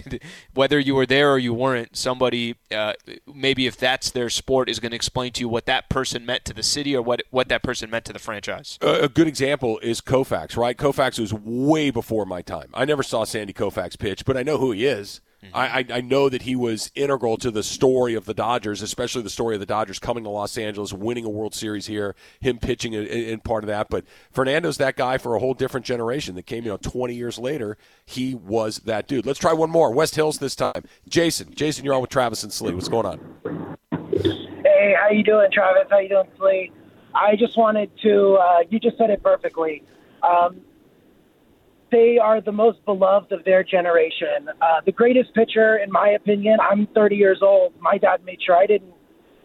[0.54, 2.92] Whether you were there or you weren't, somebody uh,
[3.32, 6.44] maybe if that's their sport is going to explain to you what that person meant
[6.44, 8.78] to the city or what what that person meant to the franchise.
[8.82, 10.76] A a good example is Koufax, right?
[10.76, 12.70] Koufax was way before my time.
[12.74, 15.22] I never saw Sandy Koufax pitch, but I know who he is.
[15.54, 19.22] I, I, I know that he was integral to the story of the Dodgers, especially
[19.22, 22.58] the story of the Dodgers coming to Los Angeles, winning a World Series here, him
[22.58, 23.88] pitching in, in part of that.
[23.88, 27.38] But Fernando's that guy for a whole different generation that came, you know, 20 years
[27.38, 27.76] later.
[28.04, 29.24] He was that dude.
[29.26, 29.92] Let's try one more.
[29.92, 30.84] West Hills this time.
[31.08, 31.54] Jason.
[31.54, 32.74] Jason, you're on with Travis and Slee.
[32.74, 33.76] What's going on?
[34.10, 35.84] Hey, how you doing, Travis?
[35.90, 36.72] How you doing, Slee?
[37.14, 38.34] I just wanted to.
[38.34, 39.82] Uh, you just said it perfectly.
[40.22, 40.60] Um,
[41.90, 44.48] they are the most beloved of their generation.
[44.60, 46.58] Uh, the greatest pitcher, in my opinion.
[46.60, 47.72] I'm 30 years old.
[47.80, 48.92] My dad made sure I didn't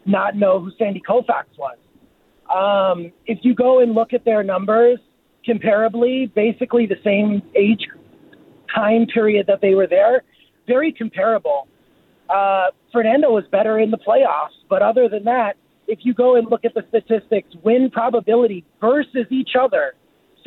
[0.04, 1.76] not know who Sandy Koufax was.
[2.48, 4.98] Um, if you go and look at their numbers,
[5.46, 7.86] comparably, basically the same age
[8.74, 10.22] time period that they were there,
[10.66, 11.68] very comparable.
[12.28, 15.56] Uh, Fernando was better in the playoffs, but other than that,
[15.86, 19.94] if you go and look at the statistics, win probability versus each other,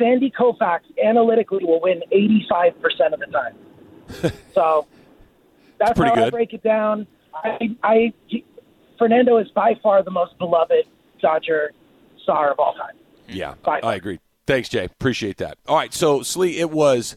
[0.00, 4.32] Sandy Koufax analytically will win 85% of the time.
[4.54, 4.86] so
[5.78, 6.32] that's pretty how I good.
[6.32, 7.06] break it down.
[7.34, 8.12] I, I,
[8.98, 10.86] Fernando is by far the most beloved
[11.20, 11.72] Dodger
[12.22, 12.94] star of all time.
[13.28, 13.80] Yeah, Bye.
[13.82, 14.18] I agree.
[14.46, 14.84] Thanks, Jay.
[14.84, 15.58] Appreciate that.
[15.68, 17.16] All right, so Slee, it was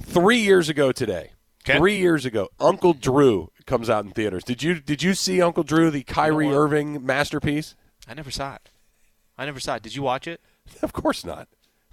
[0.00, 1.30] three years ago today.
[1.66, 1.78] Okay.
[1.78, 4.44] Three years ago, Uncle Drew comes out in theaters.
[4.44, 6.56] Did you did you see Uncle Drew, the Kyrie what?
[6.56, 7.74] Irving masterpiece?
[8.06, 8.68] I never saw it.
[9.38, 9.82] I never saw it.
[9.82, 10.40] Did you watch it?
[10.82, 11.48] Of course not.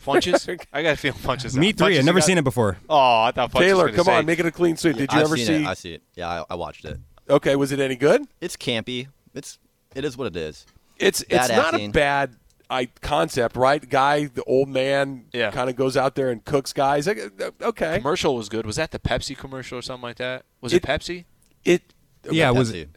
[0.05, 0.65] Funches?
[0.73, 1.55] I got a feeling Funches.
[1.55, 1.97] Me three.
[1.97, 2.77] I've never seen it before.
[2.89, 4.95] Oh, I thought Funches Taylor, come gonna on, make it a clean sweep.
[4.97, 5.53] Did you I've ever see?
[5.63, 5.65] It.
[5.67, 6.03] I see it.
[6.15, 6.97] Yeah, I, I watched it.
[7.29, 8.23] Okay, was it any good?
[8.41, 9.07] It's campy.
[9.33, 9.57] It's
[9.95, 10.65] it is what it is.
[10.97, 12.35] It's Bad it's not a bad
[12.69, 13.87] I, concept, right?
[13.87, 15.51] Guy, the old man, Yeah.
[15.51, 17.07] kind of goes out there and cooks guys.
[17.07, 18.65] Okay, commercial was good.
[18.65, 20.45] Was that the Pepsi commercial or something like that?
[20.61, 21.25] Was It- it, Pepsi?
[21.65, 21.93] it
[22.29, 22.87] Yeah, it was Pepsi.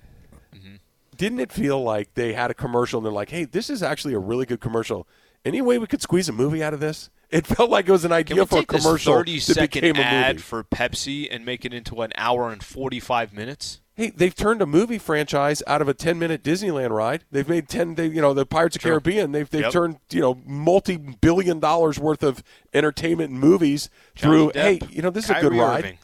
[0.55, 0.75] Mm-hmm.
[1.17, 4.15] didn't it feel like they had a commercial and they're like, "Hey, this is actually
[4.15, 5.09] a really good commercial.
[5.45, 8.05] Any way we could squeeze a movie out of this?" It felt like it was
[8.05, 10.37] an Can idea we for a take this commercial thirty that second became a ad
[10.37, 10.43] movie.
[10.43, 13.81] for Pepsi and make it into an hour and forty five minutes?
[13.97, 17.25] Hey, they've turned a movie franchise out of a ten-minute Disneyland ride.
[17.31, 18.91] They've made ten, they, you know, the Pirates of True.
[18.93, 19.33] Caribbean.
[19.33, 19.73] They've they've Yep.
[19.73, 24.53] turned you know multi-billion dollars worth of entertainment and movies through.
[24.53, 25.85] Johnny Hey, you know, this is a good ride.
[25.85, 25.99] Irving.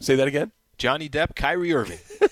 [0.00, 0.52] Say that again.
[0.78, 1.98] Johnny Depp, Kyrie Irving.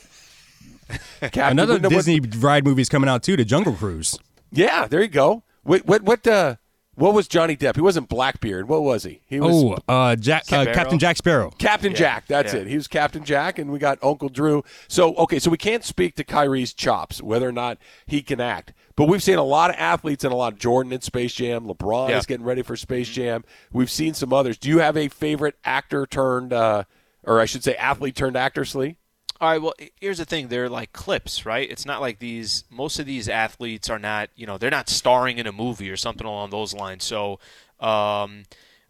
[1.20, 4.18] Captain, another no, what- Disney ride movie's coming out too, The Jungle Cruise.
[4.50, 5.42] Yeah, there you go.
[5.64, 6.56] What what what uh,
[6.94, 7.76] what was Johnny Depp?
[7.76, 8.68] He wasn't Blackbeard.
[8.68, 9.22] What was he?
[9.26, 11.50] He was Oh, uh, Jack, uh, Captain Jack Sparrow.
[11.58, 12.26] Captain Jack.
[12.26, 12.60] That's yeah.
[12.60, 12.66] it.
[12.66, 14.62] He was Captain Jack, and we got Uncle Drew.
[14.88, 18.74] So okay, so we can't speak to Kyrie's chops, whether or not he can act.
[18.94, 21.66] But we've seen a lot of athletes and a lot of Jordan in Space Jam.
[21.66, 22.18] LeBron Yeah.
[22.18, 23.42] is getting ready for Space Jam.
[23.72, 24.58] We've seen some others.
[24.58, 26.84] Do you have a favorite actor turned, uh,
[27.24, 28.96] or I should say, athlete turned actor, Slee?
[29.42, 29.60] All right.
[29.60, 30.46] Well, here's the thing.
[30.46, 31.68] They're like clips, right?
[31.68, 32.62] It's not like these.
[32.70, 34.30] Most of these athletes are not.
[34.36, 37.02] You know, they're not starring in a movie or something along those lines.
[37.02, 37.40] So,
[37.80, 38.44] um,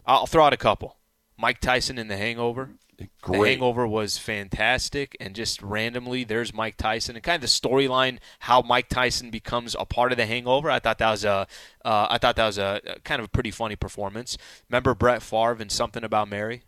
[0.05, 0.97] I'll throw out a couple.
[1.39, 2.69] Mike Tyson in The Hangover.
[2.99, 8.19] The Hangover was fantastic, and just randomly, there's Mike Tyson, and kind of the storyline
[8.39, 10.69] how Mike Tyson becomes a part of The Hangover.
[10.69, 11.47] I thought that was a,
[11.83, 14.37] uh, I thought that was a, a kind of a pretty funny performance.
[14.69, 16.61] Remember Brett Favre and Something About Mary,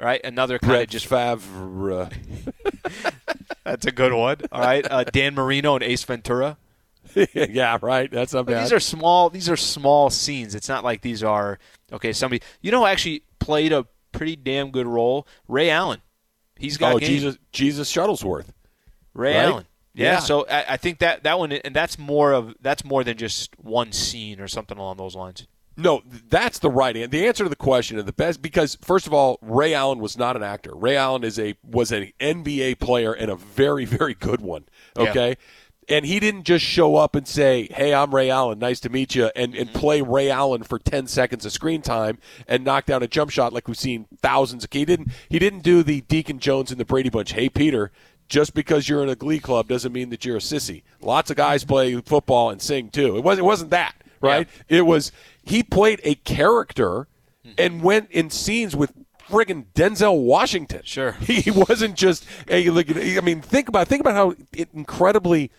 [0.00, 0.20] right?
[0.24, 2.08] Another kind Brett of just Favre.
[3.64, 4.38] that's a good one.
[4.50, 6.56] All right, uh, Dan Marino and Ace Ventura.
[7.34, 8.10] yeah, right.
[8.10, 8.64] That's not bad.
[8.64, 9.30] these are small.
[9.30, 10.54] These are small scenes.
[10.54, 11.58] It's not like these are
[11.92, 12.12] okay.
[12.12, 15.26] Somebody you know actually played a pretty damn good role.
[15.48, 16.00] Ray Allen.
[16.56, 17.08] He's got oh, game.
[17.08, 18.46] Jesus, Jesus Shuttlesworth.
[19.14, 19.44] Ray right?
[19.44, 19.66] Allen.
[19.94, 20.18] Yeah, Yeah.
[20.20, 23.58] So I, I think that that one and that's more of that's more than just
[23.58, 25.46] one scene or something along those lines.
[25.80, 27.08] No, that's the right answer.
[27.08, 30.18] The answer to the question and the best because first of all, Ray Allen was
[30.18, 30.74] not an actor.
[30.74, 34.64] Ray Allen is a was an NBA player and a very very good one.
[34.96, 35.36] Okay.
[35.88, 38.60] And he didn't just show up and say, "Hey, I'm Ray Allen.
[38.60, 39.78] Nice to meet you," and, and mm-hmm.
[39.78, 43.52] play Ray Allen for ten seconds of screen time and knock down a jump shot
[43.52, 44.70] like we've seen thousands of.
[44.72, 45.10] He didn't.
[45.28, 47.32] He didn't do the Deacon Jones and the Brady Bunch.
[47.32, 47.90] Hey, Peter,
[48.28, 50.82] just because you're in a glee club doesn't mean that you're a sissy.
[51.00, 51.72] Lots of guys mm-hmm.
[51.72, 53.16] play football and sing too.
[53.16, 53.44] It wasn't.
[53.44, 54.48] It wasn't that right.
[54.68, 57.08] It was he played a character
[57.58, 58.92] and went in scenes with
[59.28, 60.82] friggin' Denzel Washington.
[60.84, 61.12] Sure.
[61.20, 62.68] he wasn't just a.
[62.68, 64.34] I mean, think about think about how
[64.74, 65.50] incredibly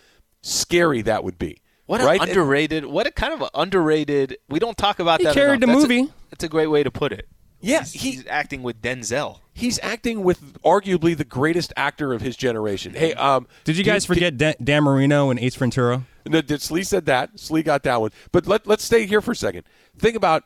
[0.42, 1.58] scary that would be.
[1.86, 2.20] What right?
[2.22, 2.86] an underrated.
[2.86, 4.38] What a kind of a underrated.
[4.48, 5.34] We don't talk about He that.
[5.34, 5.68] carried enough.
[5.68, 6.12] the That's a- movie.
[6.30, 7.28] that's a great way to put it.
[7.62, 9.38] Yeah, he's, he- he's acting with Denzel.
[9.54, 12.94] He's acting with arguably the greatest actor of his generation.
[12.94, 16.04] Hey, um, Did you guys forget Dan, Dan Marino and Ace Ventura?
[16.26, 17.38] No, did Slee said that.
[17.38, 18.10] Slee got that one.
[18.32, 19.64] But let, let's stay here for a second.
[19.98, 20.44] Think about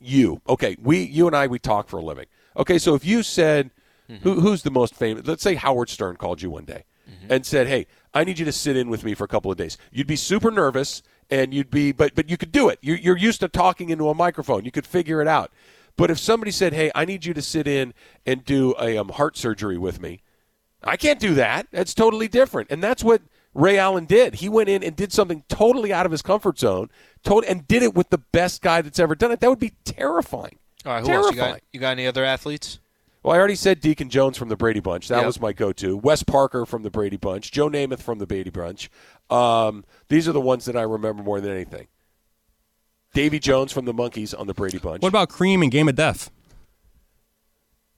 [0.00, 0.40] you.
[0.48, 2.26] Okay, we you and I we talk for a living.
[2.56, 3.70] Okay, so if you said
[4.22, 6.84] who, who's the most famous, let's say Howard Stern called you one day
[7.28, 9.56] and said, "Hey, I need you to sit in with me for a couple of
[9.56, 12.78] days." You'd be super nervous and you'd be but but you could do it.
[12.82, 14.64] You're, you're used to talking into a microphone.
[14.64, 15.52] You could figure it out.
[15.96, 17.94] But if somebody said, "Hey, I need you to sit in
[18.26, 20.22] and do a um, heart surgery with me,"
[20.82, 21.66] I can't do that.
[21.70, 22.70] That's totally different.
[22.70, 23.22] And that's what
[23.54, 24.36] Ray Allen did.
[24.36, 26.90] He went in and did something totally out of his comfort zone,
[27.22, 29.40] told, and did it with the best guy that's ever done it.
[29.40, 30.58] That would be terrifying.
[30.84, 31.26] All right, who terrifying.
[31.26, 31.34] else?
[31.34, 32.78] You got, you got any other athletes?
[33.22, 35.06] Well, I already said Deacon Jones from the Brady Bunch.
[35.06, 35.26] That Yep.
[35.26, 35.96] was my go-to.
[35.96, 37.52] Wes Parker from the Brady Bunch.
[37.52, 38.90] Joe Namath from the Brady Bunch.
[39.30, 41.86] Um, these are the ones that I remember more than anything.
[43.14, 45.02] Davy Jones from the Monkees on the Brady Bunch.
[45.02, 46.30] What about Kareem and Game of Death?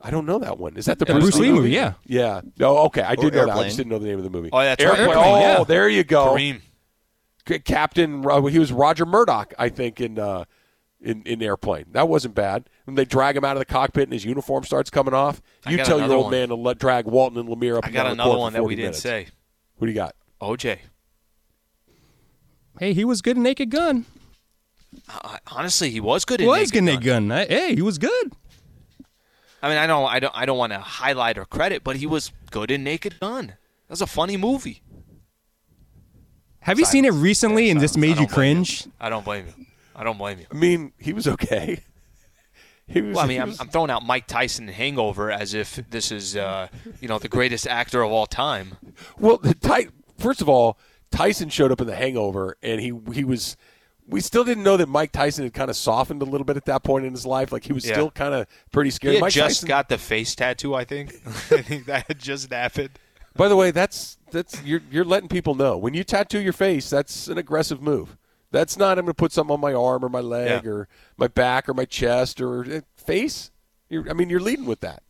[0.01, 0.77] I don't know that one.
[0.77, 1.95] Is that the Yeah, Bruce, Bruce Lee movie, yeah.
[2.05, 2.43] Yeah.
[2.59, 3.01] No, okay.
[3.03, 3.57] I did know that.
[3.57, 4.51] I just didn't know the name of the movie.
[4.53, 4.99] Oh, that's right.
[4.99, 5.09] Airplane.
[5.17, 5.65] Airplane, Oh, yeah.
[5.65, 6.35] there you go.
[6.35, 6.61] Kareem.
[7.49, 8.25] C- Captain.
[8.29, 10.45] Uh, he was Roger Murdoch, I think, in uh,
[11.01, 11.87] in in Airplane.
[11.93, 12.69] That wasn't bad.
[12.85, 15.79] When they drag him out of the cockpit and his uniform starts coming off, you
[15.79, 16.31] tell your old one.
[16.33, 17.87] man to let drag Walton and Lanier up.
[17.87, 19.01] I got down the another one that we didn't minutes.
[19.03, 19.29] say.
[19.79, 20.17] Who do you got?
[20.43, 20.79] OJ.
[22.79, 24.05] Hey, he was good in Naked Gun.
[25.09, 27.29] Uh, honestly, he was good He in was Naked good in Gun.
[27.29, 27.33] Gun.
[27.33, 28.33] I- Hey, he was good.
[29.63, 32.07] I mean, I don't, I don't, I don't want to highlight or credit, but he
[32.07, 33.47] was good in Naked Gun.
[33.47, 33.57] That
[33.91, 34.83] was a funny movie.
[36.61, 38.05] Have you seen it recently Yeah, and this silence.
[38.05, 38.87] I made you don't blame cringe?
[39.01, 39.67] I don't blame you.
[39.97, 40.47] I don't blame you.
[40.51, 41.81] I mean, he was okay.
[42.87, 43.17] he was.
[43.17, 46.11] Well, I he mean, I'm, I'm throwing out Mike Tyson in Hangover as if this
[46.11, 46.69] is, uh,
[47.01, 48.77] you know, the greatest actor of all time.
[49.19, 50.79] Well, the Ty- first of all,
[51.11, 53.57] Tyson showed up in The Hangover, and he he was.
[54.07, 56.67] We still didn't know that Mike Tyson had kind of softened a little bit at
[56.67, 57.53] that point in his life.
[57.53, 57.95] Like he was Yeah.
[57.95, 59.15] still kind of pretty scared.
[59.15, 61.15] He Mike just Tyson, got the face tattoo, I think.
[61.27, 62.91] I think that had just happened.
[63.37, 66.91] By the way, that's that's you're you're letting people know when you tattoo your face.
[66.91, 68.17] That's an aggressive move.
[68.51, 70.71] That's not I'm going to put something on my arm or my leg Yeah.
[70.71, 73.51] or my back or my chest or uh, face.
[73.89, 75.03] You're, I mean, you're leading with that.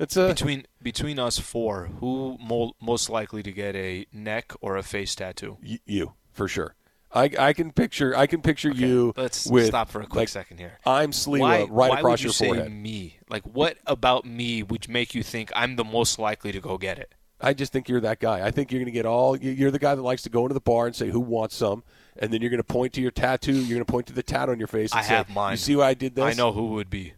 [0.00, 4.76] It's a Between between us four, who mo- most likely to get a neck or
[4.76, 5.58] a face tattoo?
[5.62, 6.74] y- you for sure.
[7.12, 9.12] I, I can picture I can picture you.
[9.16, 10.78] Let's with, stop for a quick like, second here.
[10.86, 12.72] I'm Sliwa Why, right why across would you your say forehead.
[12.72, 13.18] me?
[13.28, 16.98] Like, what about me would make you think I'm the most likely to go get
[16.98, 17.14] it?
[17.40, 18.46] I just think you're that guy.
[18.46, 19.36] I think you're going to get all.
[19.36, 21.56] you- You're the guy that likes to go into the bar and say, "Who wants
[21.56, 21.82] some?"
[22.18, 23.54] And then you're going to point to your tattoo.
[23.54, 24.92] You're going to point to the tat on your face.
[24.92, 25.52] And I say, have mine.
[25.52, 26.24] You see why I did this?
[26.24, 27.14] I know who it would be.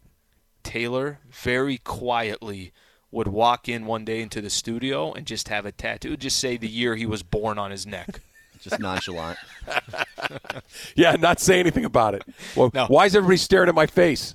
[0.63, 2.73] Taylor very quietly
[3.11, 6.57] would walk in one day into the studio and just have a tattoo, just say
[6.57, 8.21] the year he was born on his neck.
[8.63, 9.39] Just nonchalant.
[10.95, 12.23] Yeah, not say anything about it.
[12.57, 12.87] Well, No.
[12.87, 14.35] why is everybody staring at my face?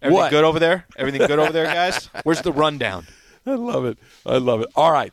[0.00, 0.30] Everything What?
[0.30, 0.86] good over there?
[0.96, 2.06] Everything good over there, guys?
[2.22, 3.06] Where's the rundown?
[3.46, 3.98] I love it.
[4.26, 4.68] I love it.
[4.76, 5.12] All right.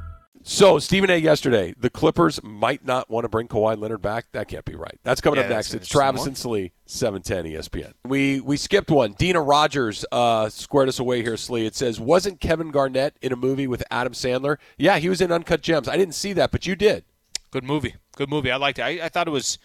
[0.43, 1.17] So Stephen A.
[1.17, 4.25] yesterday, the Clippers might not want to bring Kawhi Leonard back.
[4.31, 4.99] That can't be right.
[5.03, 5.73] That's coming Yeah, up next.
[5.73, 5.87] It's.
[5.87, 6.27] Travis More?
[6.29, 7.93] and Slee, seven ten ESPN.
[8.05, 9.13] We we skipped one.
[9.13, 11.65] Dina Rogers uh, squared us away here, Slee.
[11.65, 14.57] It says, wasn't Kevin Garnett in a movie with Adam Sandler?
[14.77, 15.87] Yeah, he was in Uncut Gems.
[15.87, 17.03] I didn't see that, but you did.
[17.51, 17.95] Good movie.
[18.15, 18.49] Good movie.
[18.51, 18.83] I liked it.
[18.83, 19.57] I, I thought it was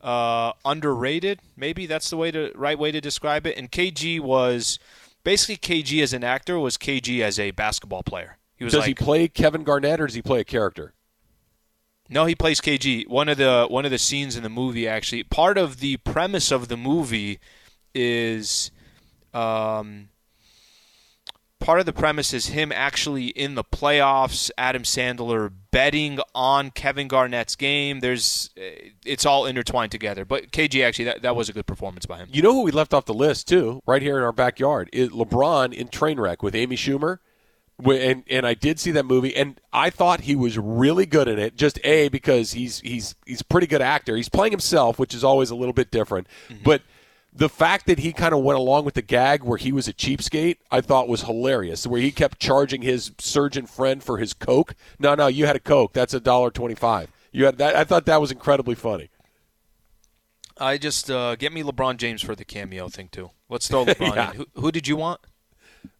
[0.00, 1.40] uh, underrated.
[1.56, 3.56] Maybe that's the way to right way to describe it.
[3.58, 4.78] And KG was
[5.24, 8.36] basically KG as an actor was KG as a basketball player.
[8.60, 10.92] He was Does like he play Kevin Garnett or does he play a character?
[12.10, 13.08] No, he plays KG.
[13.08, 16.52] One of the one of the scenes in the movie actually part of the premise
[16.52, 17.40] of the movie
[17.94, 18.70] is
[19.32, 20.10] um,
[21.58, 24.50] part of the premise is him actually in the playoffs.
[24.58, 28.00] Adam Sandler betting on Kevin Garnett's game.
[28.00, 28.50] There's
[29.06, 30.26] it's all intertwined together.
[30.26, 32.28] But KG actually that, that was a good performance by him.
[32.30, 35.08] You know who we left off the list too, right here in our backyard, is
[35.08, 37.20] LeBron in Trainwreck with Amy Schumer.
[37.84, 41.38] And and I did see that movie, and I thought he was really good in
[41.38, 41.56] it.
[41.56, 44.16] Just a because he's he's he's a pretty good actor.
[44.16, 46.26] He's playing himself, which is always a little bit different.
[46.64, 46.82] But
[47.32, 49.92] the fact that he kind of went along with the gag where he was a
[49.92, 51.86] cheapskate, I thought was hilarious.
[51.86, 54.74] Where he kept charging his surgeon friend for his coke.
[54.98, 55.92] No, no, you had a coke.
[55.92, 57.08] That's a dollar twenty-five.
[57.32, 57.76] You had that.
[57.76, 59.10] I thought that was incredibly funny.
[60.58, 63.30] I just uh, get me LeBron James for the cameo thing too.
[63.48, 64.30] Let's throw LeBron Yeah.
[64.32, 64.36] in.
[64.36, 65.20] Who, who did you want?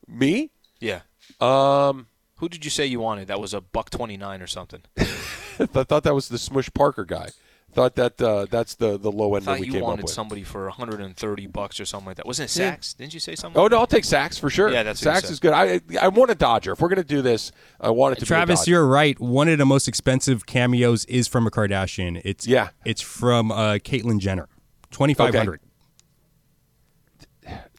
[0.06, 0.50] Me?
[0.80, 1.00] Yeah.
[1.40, 2.06] Um.
[2.36, 3.28] Who did you say you wanted?
[3.28, 4.80] That was a buck twenty nine or something.
[4.98, 7.30] I thought that was the Smush Parker guy.
[7.72, 10.02] Thought that uh, that's the the low I end that we you came up wanted
[10.04, 10.12] with.
[10.12, 12.26] somebody for 130 bucks or something like that.
[12.26, 12.70] Wasn't it Yeah.
[12.70, 12.94] Sax?
[12.94, 13.60] Didn't you say something?
[13.60, 14.72] Oh no, I'll take Sax for sure.
[14.72, 15.52] Yeah, that's what Sax is good.
[15.52, 16.72] I I want a Dodger.
[16.72, 19.20] If we're gonna do this, I want it to be a Travis, you're right.
[19.20, 22.20] One of the most expensive cameos is from a Kardashian.
[22.24, 22.70] It's Yeah.
[22.84, 24.48] It's from uh, Caitlyn Jenner.
[24.90, 25.60] Twenty five hundred.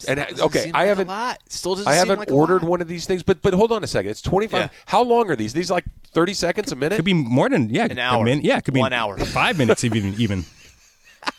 [0.08, 1.08] And okay, I haven't.
[1.08, 1.40] lot.
[1.50, 3.88] Still doesn't I haven't like ordered one of these things, but but hold on a
[3.88, 4.12] second.
[4.12, 4.62] It's twenty five.
[4.62, 4.70] Yeah.
[4.88, 5.54] How long are these?
[5.54, 6.96] These like thirty seconds a minute.
[6.96, 7.86] Could be more than yeah.
[7.86, 8.26] An a hour.
[8.26, 9.18] min- yeah, it could be One hour.
[9.18, 10.46] Five minutes even even.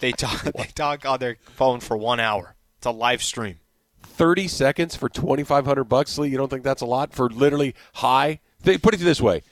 [0.00, 0.42] They talk.
[0.44, 2.54] they talk on their phone for one hour.
[2.78, 3.58] It's a live stream.
[4.02, 8.40] 30 seconds for 2500 bucks Lee you don't think that's a lot for literally high?
[8.62, 9.42] Th- put it this way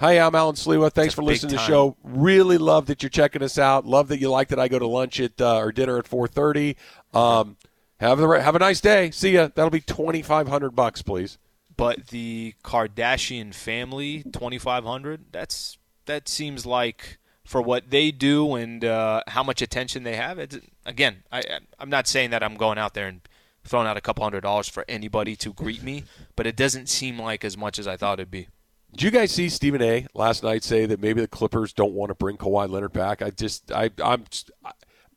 [0.00, 0.92] hi i'm alan Sliwa.
[0.92, 4.08] thanks for big listening to the show really love that you're checking us out love
[4.08, 6.76] that you like that i go to lunch at uh, or dinner at 4.30
[7.14, 7.56] um,
[8.00, 11.38] have, the, have a nice day see ya that'll be 2500 bucks please
[11.76, 15.26] But the Kardashian family, 2,500.
[15.30, 20.38] That's that seems like for what they do and uh, how much attention they have.
[20.40, 21.42] It's, again, I,
[21.78, 23.20] I'm not saying that I'm going out there and
[23.64, 26.02] throwing out a couple hundred dollars for anybody to greet me,
[26.34, 28.48] but it doesn't seem like as much as I thought it'd be.
[28.90, 30.06] Did you guys see Stephen A.
[30.14, 33.22] last night say that maybe the Clippers don't want to bring Kawhi Leonard back?
[33.22, 34.24] I just, I, I'm,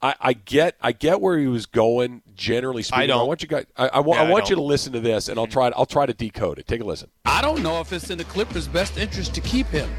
[0.02, 2.22] I, I get, I get where he was going.
[2.36, 3.28] Generally speaking, I don't.
[3.28, 5.38] want you guys, I, I, Yeah, I I want you to listen to this, and
[5.40, 6.68] I'll try, I'll try to decode it.
[6.68, 7.10] Take a listen.
[7.26, 9.90] I don't know if it's in the Clippers' best interest to keep him.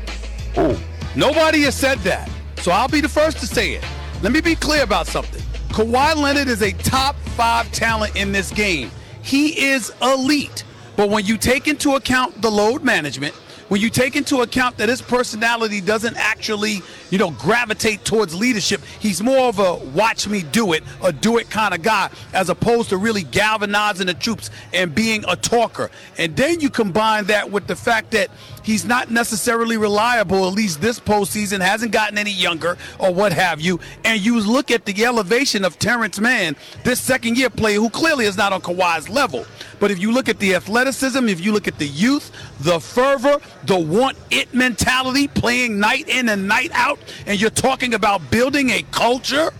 [1.14, 2.28] Nobody has said that.
[2.58, 3.84] So I'll be the first to say it.
[4.22, 5.42] Let me be clear about something.
[5.68, 8.90] Kawhi Leonard is a top five talent in this game.
[9.22, 10.64] He is elite.
[10.96, 13.34] But when you take into account the load management,
[13.68, 16.82] when you take into account that his personality doesn't actually,
[17.12, 21.36] you know, gravitate towards leadership, he's more of a watch me do it, a do
[21.36, 25.90] it kind of guy, as opposed to really galvanizing the troops and being a talker.
[26.16, 28.30] And then you combine that with the fact that
[28.62, 33.60] he's not necessarily reliable, at least this postseason, hasn't gotten any younger or what have
[33.60, 33.78] you.
[34.06, 38.24] And you look at the elevation of Terance Mann, this second year player who clearly
[38.24, 39.44] is not on Kawhi's level.
[39.80, 43.38] But if you look at the athleticism, if you look at the youth, the fervor,
[43.64, 48.70] the want it mentality, playing night in and night out, and you're talking about building
[48.70, 49.52] a culture,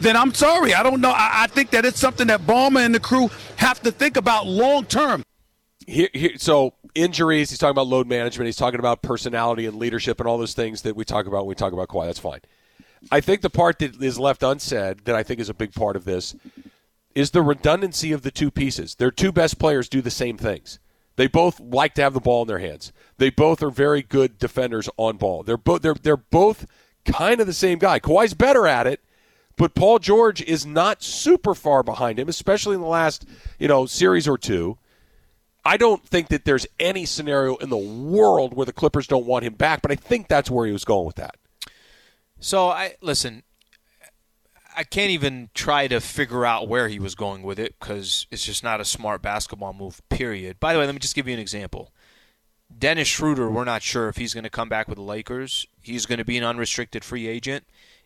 [0.00, 0.74] then I'm sorry.
[0.74, 1.10] I don't know.
[1.10, 4.46] I, I think that it's something that Ballmer and the crew have to think about
[4.46, 5.22] long term.
[5.86, 7.50] Here, here, so injuries.
[7.50, 8.46] He's talking about load management.
[8.46, 11.48] He's talking about personality and leadership and all those things that we talk about when
[11.48, 12.06] we talk about Kawhi.
[12.06, 12.40] That's fine.
[13.10, 15.96] I think the part that is left unsaid that I think is a big part
[15.96, 16.34] of this
[17.14, 18.94] is the redundancy of the two pieces.
[18.94, 20.78] Their two best players do the same things.
[21.16, 22.92] They both like to have the ball in their hands.
[23.18, 25.42] They both are very good defenders on ball.
[25.42, 26.66] They're both they're they're both
[27.12, 28.00] kind of the same guy.
[28.00, 29.00] Kawhi's better at it,
[29.56, 33.26] but Paul George is not super far behind him, especially in the last
[33.58, 34.78] you know series or two.
[35.64, 39.44] I don't think that there's any scenario in the world where the Clippers don't want
[39.44, 41.36] him back, but I think that's where he was going with that.
[42.38, 43.42] So I listen.
[44.76, 48.44] I can't even try to figure out where he was going with it because it's
[48.44, 50.00] just not a smart basketball move.
[50.08, 50.60] Period.
[50.60, 51.92] By the way, let me just give you an example.
[52.78, 55.66] Dennis Schroeder, we're not sure if he's going to come back with the Lakers.
[55.82, 57.64] He's going to be an unrestricted free agent.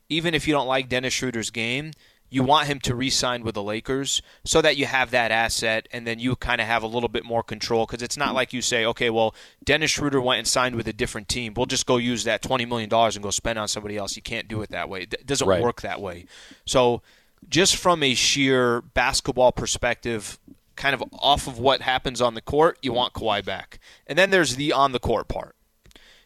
[0.08, 1.92] Even if you don't like Dennis Schroeder's game,
[2.30, 6.06] you want him to re-sign with the Lakers so that you have that asset and
[6.06, 8.60] then you kind of have a little bit more control because it's not like you
[8.60, 11.54] say, okay, well, Dennis Schroeder went and signed with a different team.
[11.54, 14.16] We'll just go use that $20 million and go spend on somebody else.
[14.16, 15.02] You can't do it that way.
[15.02, 15.62] It doesn't Right.
[15.62, 16.26] work that way.
[16.66, 17.02] So
[17.48, 20.38] just from a sheer basketball perspective,
[20.76, 23.78] kind of off of what happens on the court, you want Kawhi back.
[24.06, 25.54] And then there's the on the court part.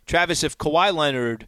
[0.07, 1.47] Travis, if Kawhi Leonard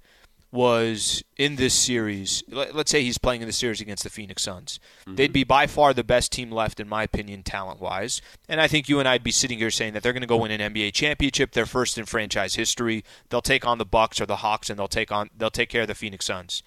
[0.53, 4.43] was in this series, let- let's say he's playing in the series against the Phoenix
[4.43, 8.21] Suns, they'd be by far the best team left, in my opinion, talent wise.
[8.49, 10.39] And I think you and I'd be sitting here saying that they're going to go
[10.39, 13.05] win an NBA championship, their first in franchise history.
[13.29, 15.83] They'll take on the Bucks or the Hawks, and they'll take on they'll take care
[15.83, 16.63] of the Phoenix Suns.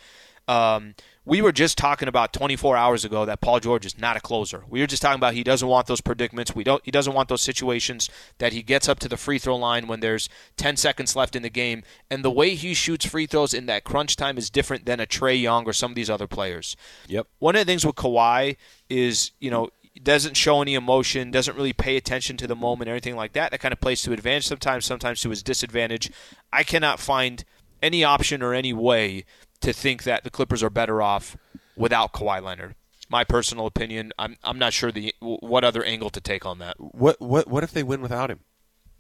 [0.48, 4.22] Um, we were just talking about 24 hours ago that Paul George is not a
[4.22, 4.66] closer.
[4.68, 6.54] We were just talking about he doesn't want those predicaments.
[6.54, 6.84] We don't.
[6.84, 8.10] He doesn't want those situations
[8.40, 11.42] that he gets up to the free throw line when there's 10 seconds left in
[11.42, 11.84] the game.
[12.10, 15.06] And the way he shoots free throws in that crunch time is different than a
[15.06, 16.76] Trae Young or some of these other players.
[17.08, 17.28] Yep.
[17.40, 18.58] One of the things with Kawhi
[18.90, 19.70] is you know
[20.02, 23.52] doesn't show any emotion, doesn't really pay attention to the moment, or anything like that.
[23.52, 26.12] That kind of plays to advantage sometimes, sometimes to his disadvantage.
[26.52, 27.46] I cannot find
[27.82, 29.26] any option or any way
[29.64, 31.36] to think that the Clippers are better off
[31.76, 32.76] without Kawhi Leonard.
[33.10, 34.12] My personal opinion.
[34.18, 36.76] I'm I'm not sure the what other angle to take on that.
[36.80, 38.40] What what what if they win without him?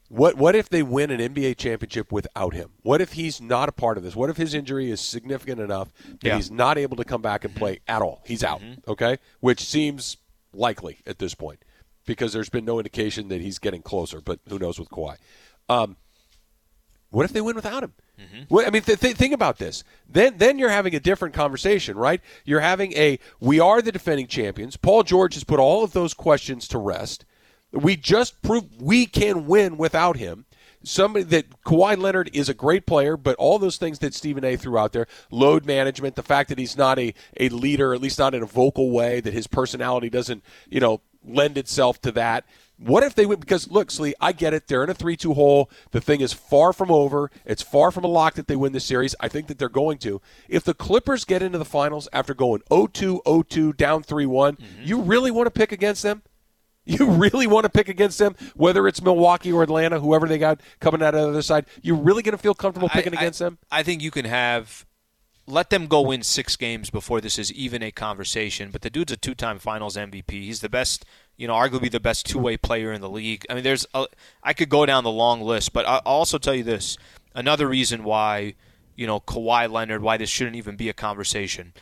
[0.09, 2.71] What what if they win an NBA championship without him?
[2.83, 4.15] What if he's not a part of this?
[4.15, 5.91] What if his injury is significant enough
[6.21, 6.35] that Yeah.
[6.35, 8.21] he's not able to come back and play at all?
[8.25, 8.61] He's out.
[8.87, 10.17] Okay, which seems
[10.53, 11.63] likely at this point
[12.05, 14.21] because there's been no indication that he's getting closer.
[14.21, 15.15] But who knows with Kawhi?
[15.69, 15.95] Um,
[17.13, 17.93] What if they win without him?
[18.19, 18.43] Mm-hmm.
[18.49, 19.83] Well, I mean, th- th- think about this.
[20.09, 22.21] Then, then you're having a different conversation, right?
[22.43, 24.77] You're having a we are the defending champions.
[24.77, 27.23] Paul George has put all of those questions to rest.
[27.71, 30.45] We just proved we can win without him.
[30.83, 34.57] Somebody that Kawhi Leonard is a great player, but all those things that Stephen A.
[34.57, 38.19] threw out there, load management, the fact that he's not a, a leader, at least
[38.19, 42.45] not in a vocal way, that his personality doesn't, you know, lend itself to that.
[42.77, 43.39] What if they win?
[43.39, 44.67] Because look, Slee, I get it.
[44.67, 45.69] They're in a three-two hole.
[45.91, 47.31] The thing is far from over.
[47.45, 49.15] It's far from a lock that they win this series.
[49.19, 50.21] I think that they're going to.
[50.49, 54.83] If the Clippers get into the finals after going 0-2, 0-2, down 3-1, mm-hmm.
[54.83, 56.23] you really want to pick against them?
[56.85, 60.59] You really want to pick against them, whether it's Milwaukee or Atlanta, whoever they got
[60.81, 61.65] coming out of the other side.
[61.81, 63.57] You're really going to feel comfortable picking I- against them?
[63.71, 64.85] I think you can have
[65.45, 68.69] let them go win six games before this is even a conversation.
[68.71, 70.31] But the dude's a two-time Finals MVP.
[70.31, 73.45] He's the best, you know, arguably the best two-way player in the league.
[73.49, 74.05] I mean, there's a,
[74.41, 76.97] I could go down the long list, but I'll also tell you this:
[77.35, 78.55] another reason why,
[78.95, 81.73] you know, Kawhi Leonard, why this shouldn't even be a conversation.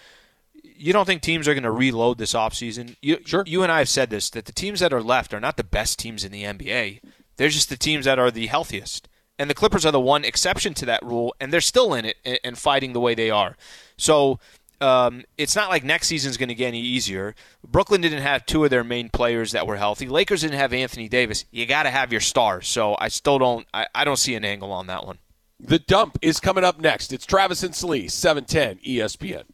[0.64, 2.95] You don't think teams are going to reload this offseason?
[3.01, 3.43] You, sure.
[3.45, 5.64] You and I have said this that the teams that are left are not the
[5.64, 7.01] best teams in the NBA.
[7.38, 9.07] They're just the teams that are the healthiest.
[9.41, 12.39] And the Clippers are the one exception to that rule, and they're still in it
[12.43, 13.57] and, fighting the way they are.
[13.97, 14.39] So
[14.79, 17.33] um, it's not like next season's going to get any easier.
[17.67, 20.07] Brooklyn didn't have two of their main players that were healthy.
[20.07, 21.45] Lakers didn't have Anthony Davis.
[21.49, 22.67] You got to have your stars.
[22.67, 23.65] So I still don't.
[23.73, 25.17] I, I don't see an angle on that one.
[25.59, 27.11] The dump is coming up next.
[27.11, 29.45] It's Travis and Slee, 710 ESPN.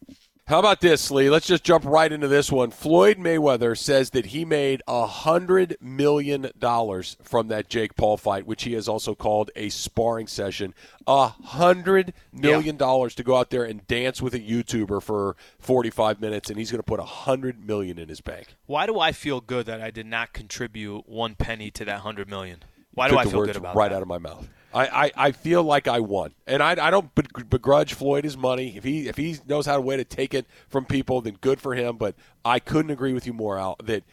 [0.47, 1.29] How about this, Lee?
[1.29, 2.71] Let's just jump right into this one.
[2.71, 8.47] Floyd Mayweather says that he made a hundred million dollars from that Jake Paul fight,
[8.47, 10.73] which he has also called a sparring session.
[11.05, 16.21] A hundred million dollars to go out there and dance with a YouTuber for forty-five
[16.21, 18.55] minutes, and he's going to put a hundred million in his bank.
[18.67, 22.29] Why do I feel good that I did not contribute one penny to that hundred
[22.29, 22.63] million?
[22.97, 23.97] Why do Took I the feel words good about right that?
[23.97, 24.47] out of my mouth?
[24.73, 27.09] I, I, I feel like I won, and I, I don't
[27.49, 28.75] begrudge Floyd his money.
[28.75, 31.61] If he if he knows how to way to take it from people, then good
[31.61, 31.97] for him.
[31.97, 33.77] But I couldn't agree with you more, Al.
[33.83, 34.03] That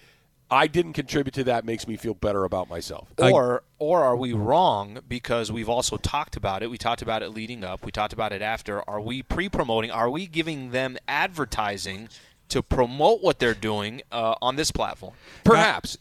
[0.50, 3.08] I didn't contribute to that makes me feel better about myself.
[3.18, 6.70] Or or are we wrong because we've also talked about it?
[6.70, 7.84] We talked about it leading up.
[7.84, 8.88] We talked about it after.
[8.88, 9.90] Are we pre-promoting?
[9.90, 12.08] Are we giving them advertising
[12.50, 15.14] to promote what they're doing uh, on this platform?
[15.42, 15.98] Perhaps.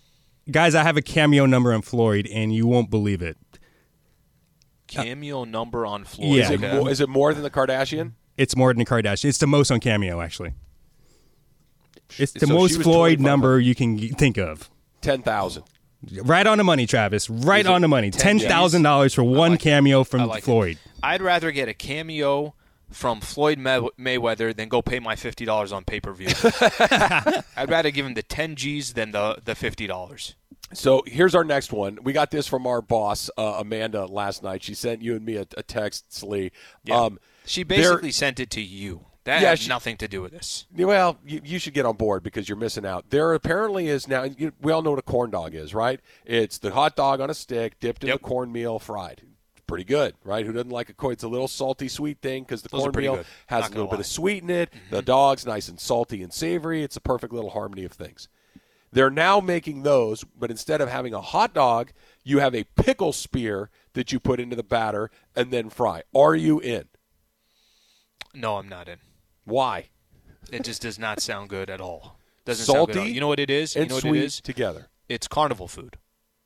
[0.52, 3.38] Guys, I have a cameo number on Floyd, and you won't believe it.
[4.96, 6.36] Uh, cameo number on Floyd.
[6.36, 6.44] Yeah.
[6.44, 8.12] Is it, more, is it more than the Kardashian?
[8.38, 9.26] It's more than the Kardashian.
[9.26, 10.54] It's the most on Cameo, actually.
[12.18, 14.70] It's the So most Floyd number you can think of.
[15.02, 15.64] Ten thousand.
[16.24, 17.30] Right on the money, Travis.
[17.30, 18.12] Right on the money.
[18.12, 20.46] Ten thousand dollars for one cameo from I like it.
[20.46, 20.78] Floyd.
[21.02, 22.54] I'd rather get a cameo
[22.94, 26.28] from Floyd May- Mayweather than go pay my fifty dollars on pay per view.
[27.56, 30.36] I'd rather give him the ten G's than the the fifty dollars.
[30.74, 32.00] So here's our next one.
[32.04, 34.64] We got this from our boss uh, Amanda last night.
[34.64, 36.52] She sent you and me a, a text, Slee.
[36.90, 39.06] Um, She basically sent it to you.
[39.26, 40.66] That Yeah, had she- nothing to do with this.
[40.76, 43.10] Well, you, you should get on board because you're missing out.
[43.12, 44.24] There apparently is now.
[44.24, 46.00] You, we all know what a corn dog is, right?
[46.26, 49.22] It's the hot dog on a stick, dipped in the cornmeal, fried.
[49.74, 50.46] Pretty good, right?
[50.46, 51.14] Who doesn't like a corn?
[51.14, 54.00] It's a little salty, sweet thing because the Those cornmeal has Not a little bit
[54.00, 54.72] of sweet in it.
[54.72, 54.96] Mm-hmm.
[54.96, 56.84] The dog's nice and salty and savory.
[56.84, 58.28] It's a perfect little harmony of things.
[58.92, 61.92] They're now making those, but instead of having a hot dog,
[62.24, 66.04] you have a pickle spear that you put into the batter and then fry.
[66.16, 66.86] Are you in?
[68.36, 68.98] No, I'm not in.
[69.46, 69.90] Why?
[70.52, 72.20] It just does not sound good at all.
[72.46, 72.96] Doesn't sound good.
[72.96, 73.76] Salty You know what it is?
[73.76, 74.42] and you know what sweet it is?
[74.42, 74.88] together.
[75.10, 75.98] It's carnival food,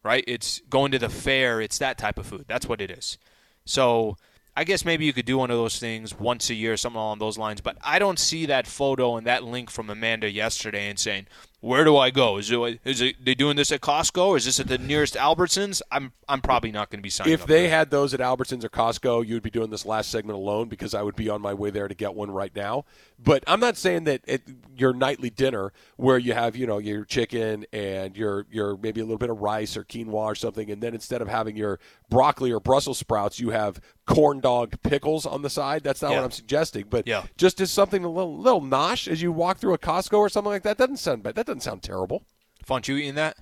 [0.08, 0.24] right?
[0.26, 1.60] It's going to the fair.
[1.62, 2.46] It's that type of food.
[2.48, 3.18] That's what it is.
[3.66, 4.16] So
[4.56, 7.20] I guess maybe you could do one of those things once a year, something along
[7.20, 7.60] those lines.
[7.60, 11.28] But I don't see that photo and that link from Amanda yesterday and saying,
[11.60, 12.38] "Where do I go?
[12.38, 14.28] Is it is it they doing this at Costco?
[14.28, 17.34] Or is this at the nearest Albertsons?" I'm I'm probably not going to be signing
[17.34, 20.38] If they had those at Albertsons or Costco, you would be doing this last segment
[20.38, 22.86] alone because I would be on my way there to get one right now.
[23.20, 24.42] But I'm not saying that at
[24.76, 29.04] your nightly dinner where you have you know your chicken and your your maybe a
[29.04, 31.80] little bit of rice or quinoa or something, and then instead of having your
[32.10, 35.84] broccoli or Brussels sprouts, you have corn dog pickles on the side.
[35.84, 36.18] That's not Yeah.
[36.18, 36.86] what I'm suggesting.
[36.90, 37.24] But Yeah.
[37.38, 40.52] just as something a little little nosh as you walk through a Costco or something
[40.52, 41.47] like that doesn't sound bad.
[41.48, 42.24] Doesn't sound terrible.
[42.66, 43.38] Font, you eating that?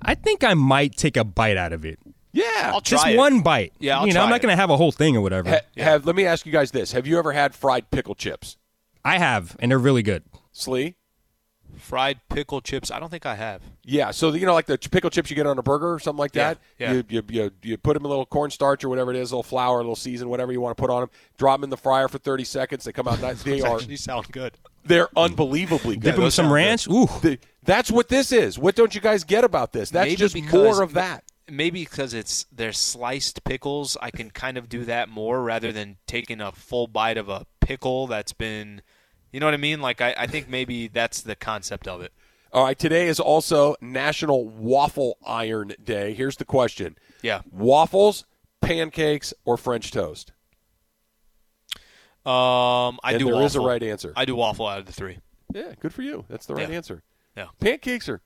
[0.00, 1.98] I think I might take a bite out of it.
[2.32, 3.16] Yeah, I'll Just it.
[3.18, 3.72] one bite.
[3.78, 4.42] Yeah, I'll you know, I'm not it.
[4.42, 5.50] going to have a whole thing or whatever.
[5.50, 8.56] Ha- Have let me ask you guys this: Have you ever had fried pickle chips?
[9.04, 10.22] I have, and they're really good.
[10.52, 10.94] Slee?
[11.76, 12.90] Fried pickle chips.
[12.90, 13.60] I don't think I have.
[13.82, 15.98] Yeah, so the, you know, like the pickle chips you get on a burger or
[15.98, 16.58] something like that.
[16.78, 16.92] yeah.
[16.92, 19.34] You, you you you put them in a little cornstarch or whatever it is, a
[19.34, 21.10] little flour, a little season, whatever you want to put on them.
[21.38, 22.84] Drop them in the fryer for thirty seconds.
[22.84, 23.42] They come out nice.
[23.44, 24.56] They are actually sound good.
[24.84, 26.10] They're unbelievably good.
[26.12, 26.88] Dip them some ranch.
[26.88, 28.58] Ooh, The- that's what this is.
[28.58, 29.90] What don't you guys get about this?
[29.90, 31.24] That's Maybe just because- more of that.
[31.48, 35.96] maybe because it's they're sliced pickles, I can kind of do that more rather than
[36.06, 38.80] taking a full bite of a pickle that's been,
[39.32, 39.80] you know what I mean?
[39.80, 42.12] Like I, I think maybe that's the concept of it.
[42.52, 46.12] All right, today is also National Waffle Iron Day.
[46.14, 46.96] Here's the question.
[47.22, 47.40] Yeah.
[47.50, 48.24] Waffles,
[48.60, 50.32] pancakes, or French toast?
[52.24, 53.24] Um, I And do.
[53.26, 53.46] there waffle.
[53.46, 54.12] is a right answer.
[54.16, 55.18] I do waffle out of the three.
[55.52, 56.24] Yeah, good for you.
[56.28, 56.76] That's the right Yeah.
[56.76, 57.02] answer.
[57.36, 57.46] Yeah.
[57.60, 58.20] Pancakes are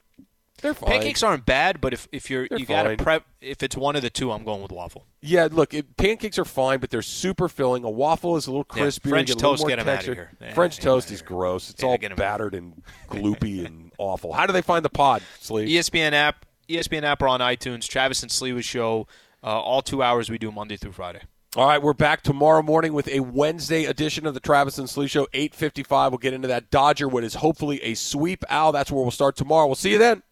[0.63, 0.91] they're fine.
[0.91, 3.95] Pancakes aren't bad, but if if you're They're you got to prep, if it's one
[3.97, 5.05] of the two, I'm going with waffle.
[5.21, 7.85] Yeah, look, it, pancakes are fine, but they're super filling.
[7.85, 8.89] A waffle is a little Yeah.
[8.91, 10.15] French you get a little toast, get 'em outta texture.
[10.15, 10.31] here.
[10.41, 11.29] Yeah, French get 'em toast is here.
[11.29, 11.71] gross.
[11.71, 14.33] It's all battered and gloopy and awful.
[14.33, 15.67] How do they find the pod, Slee?
[15.75, 17.87] ESPN app, ESPN app, or on iTunes.
[17.89, 19.07] Travis and Sliwa show.
[19.45, 21.21] Uh, all two hours we do Monday through Friday.
[21.57, 25.07] All right, we're back tomorrow morning with a Wednesday edition of the Travis and Slee
[25.07, 26.11] Show, 8.55.
[26.11, 28.45] We'll get into that Dodger, what is hopefully a sweep.
[28.51, 29.65] Al, that's where we'll start tomorrow.
[29.65, 30.23] We'll see you then.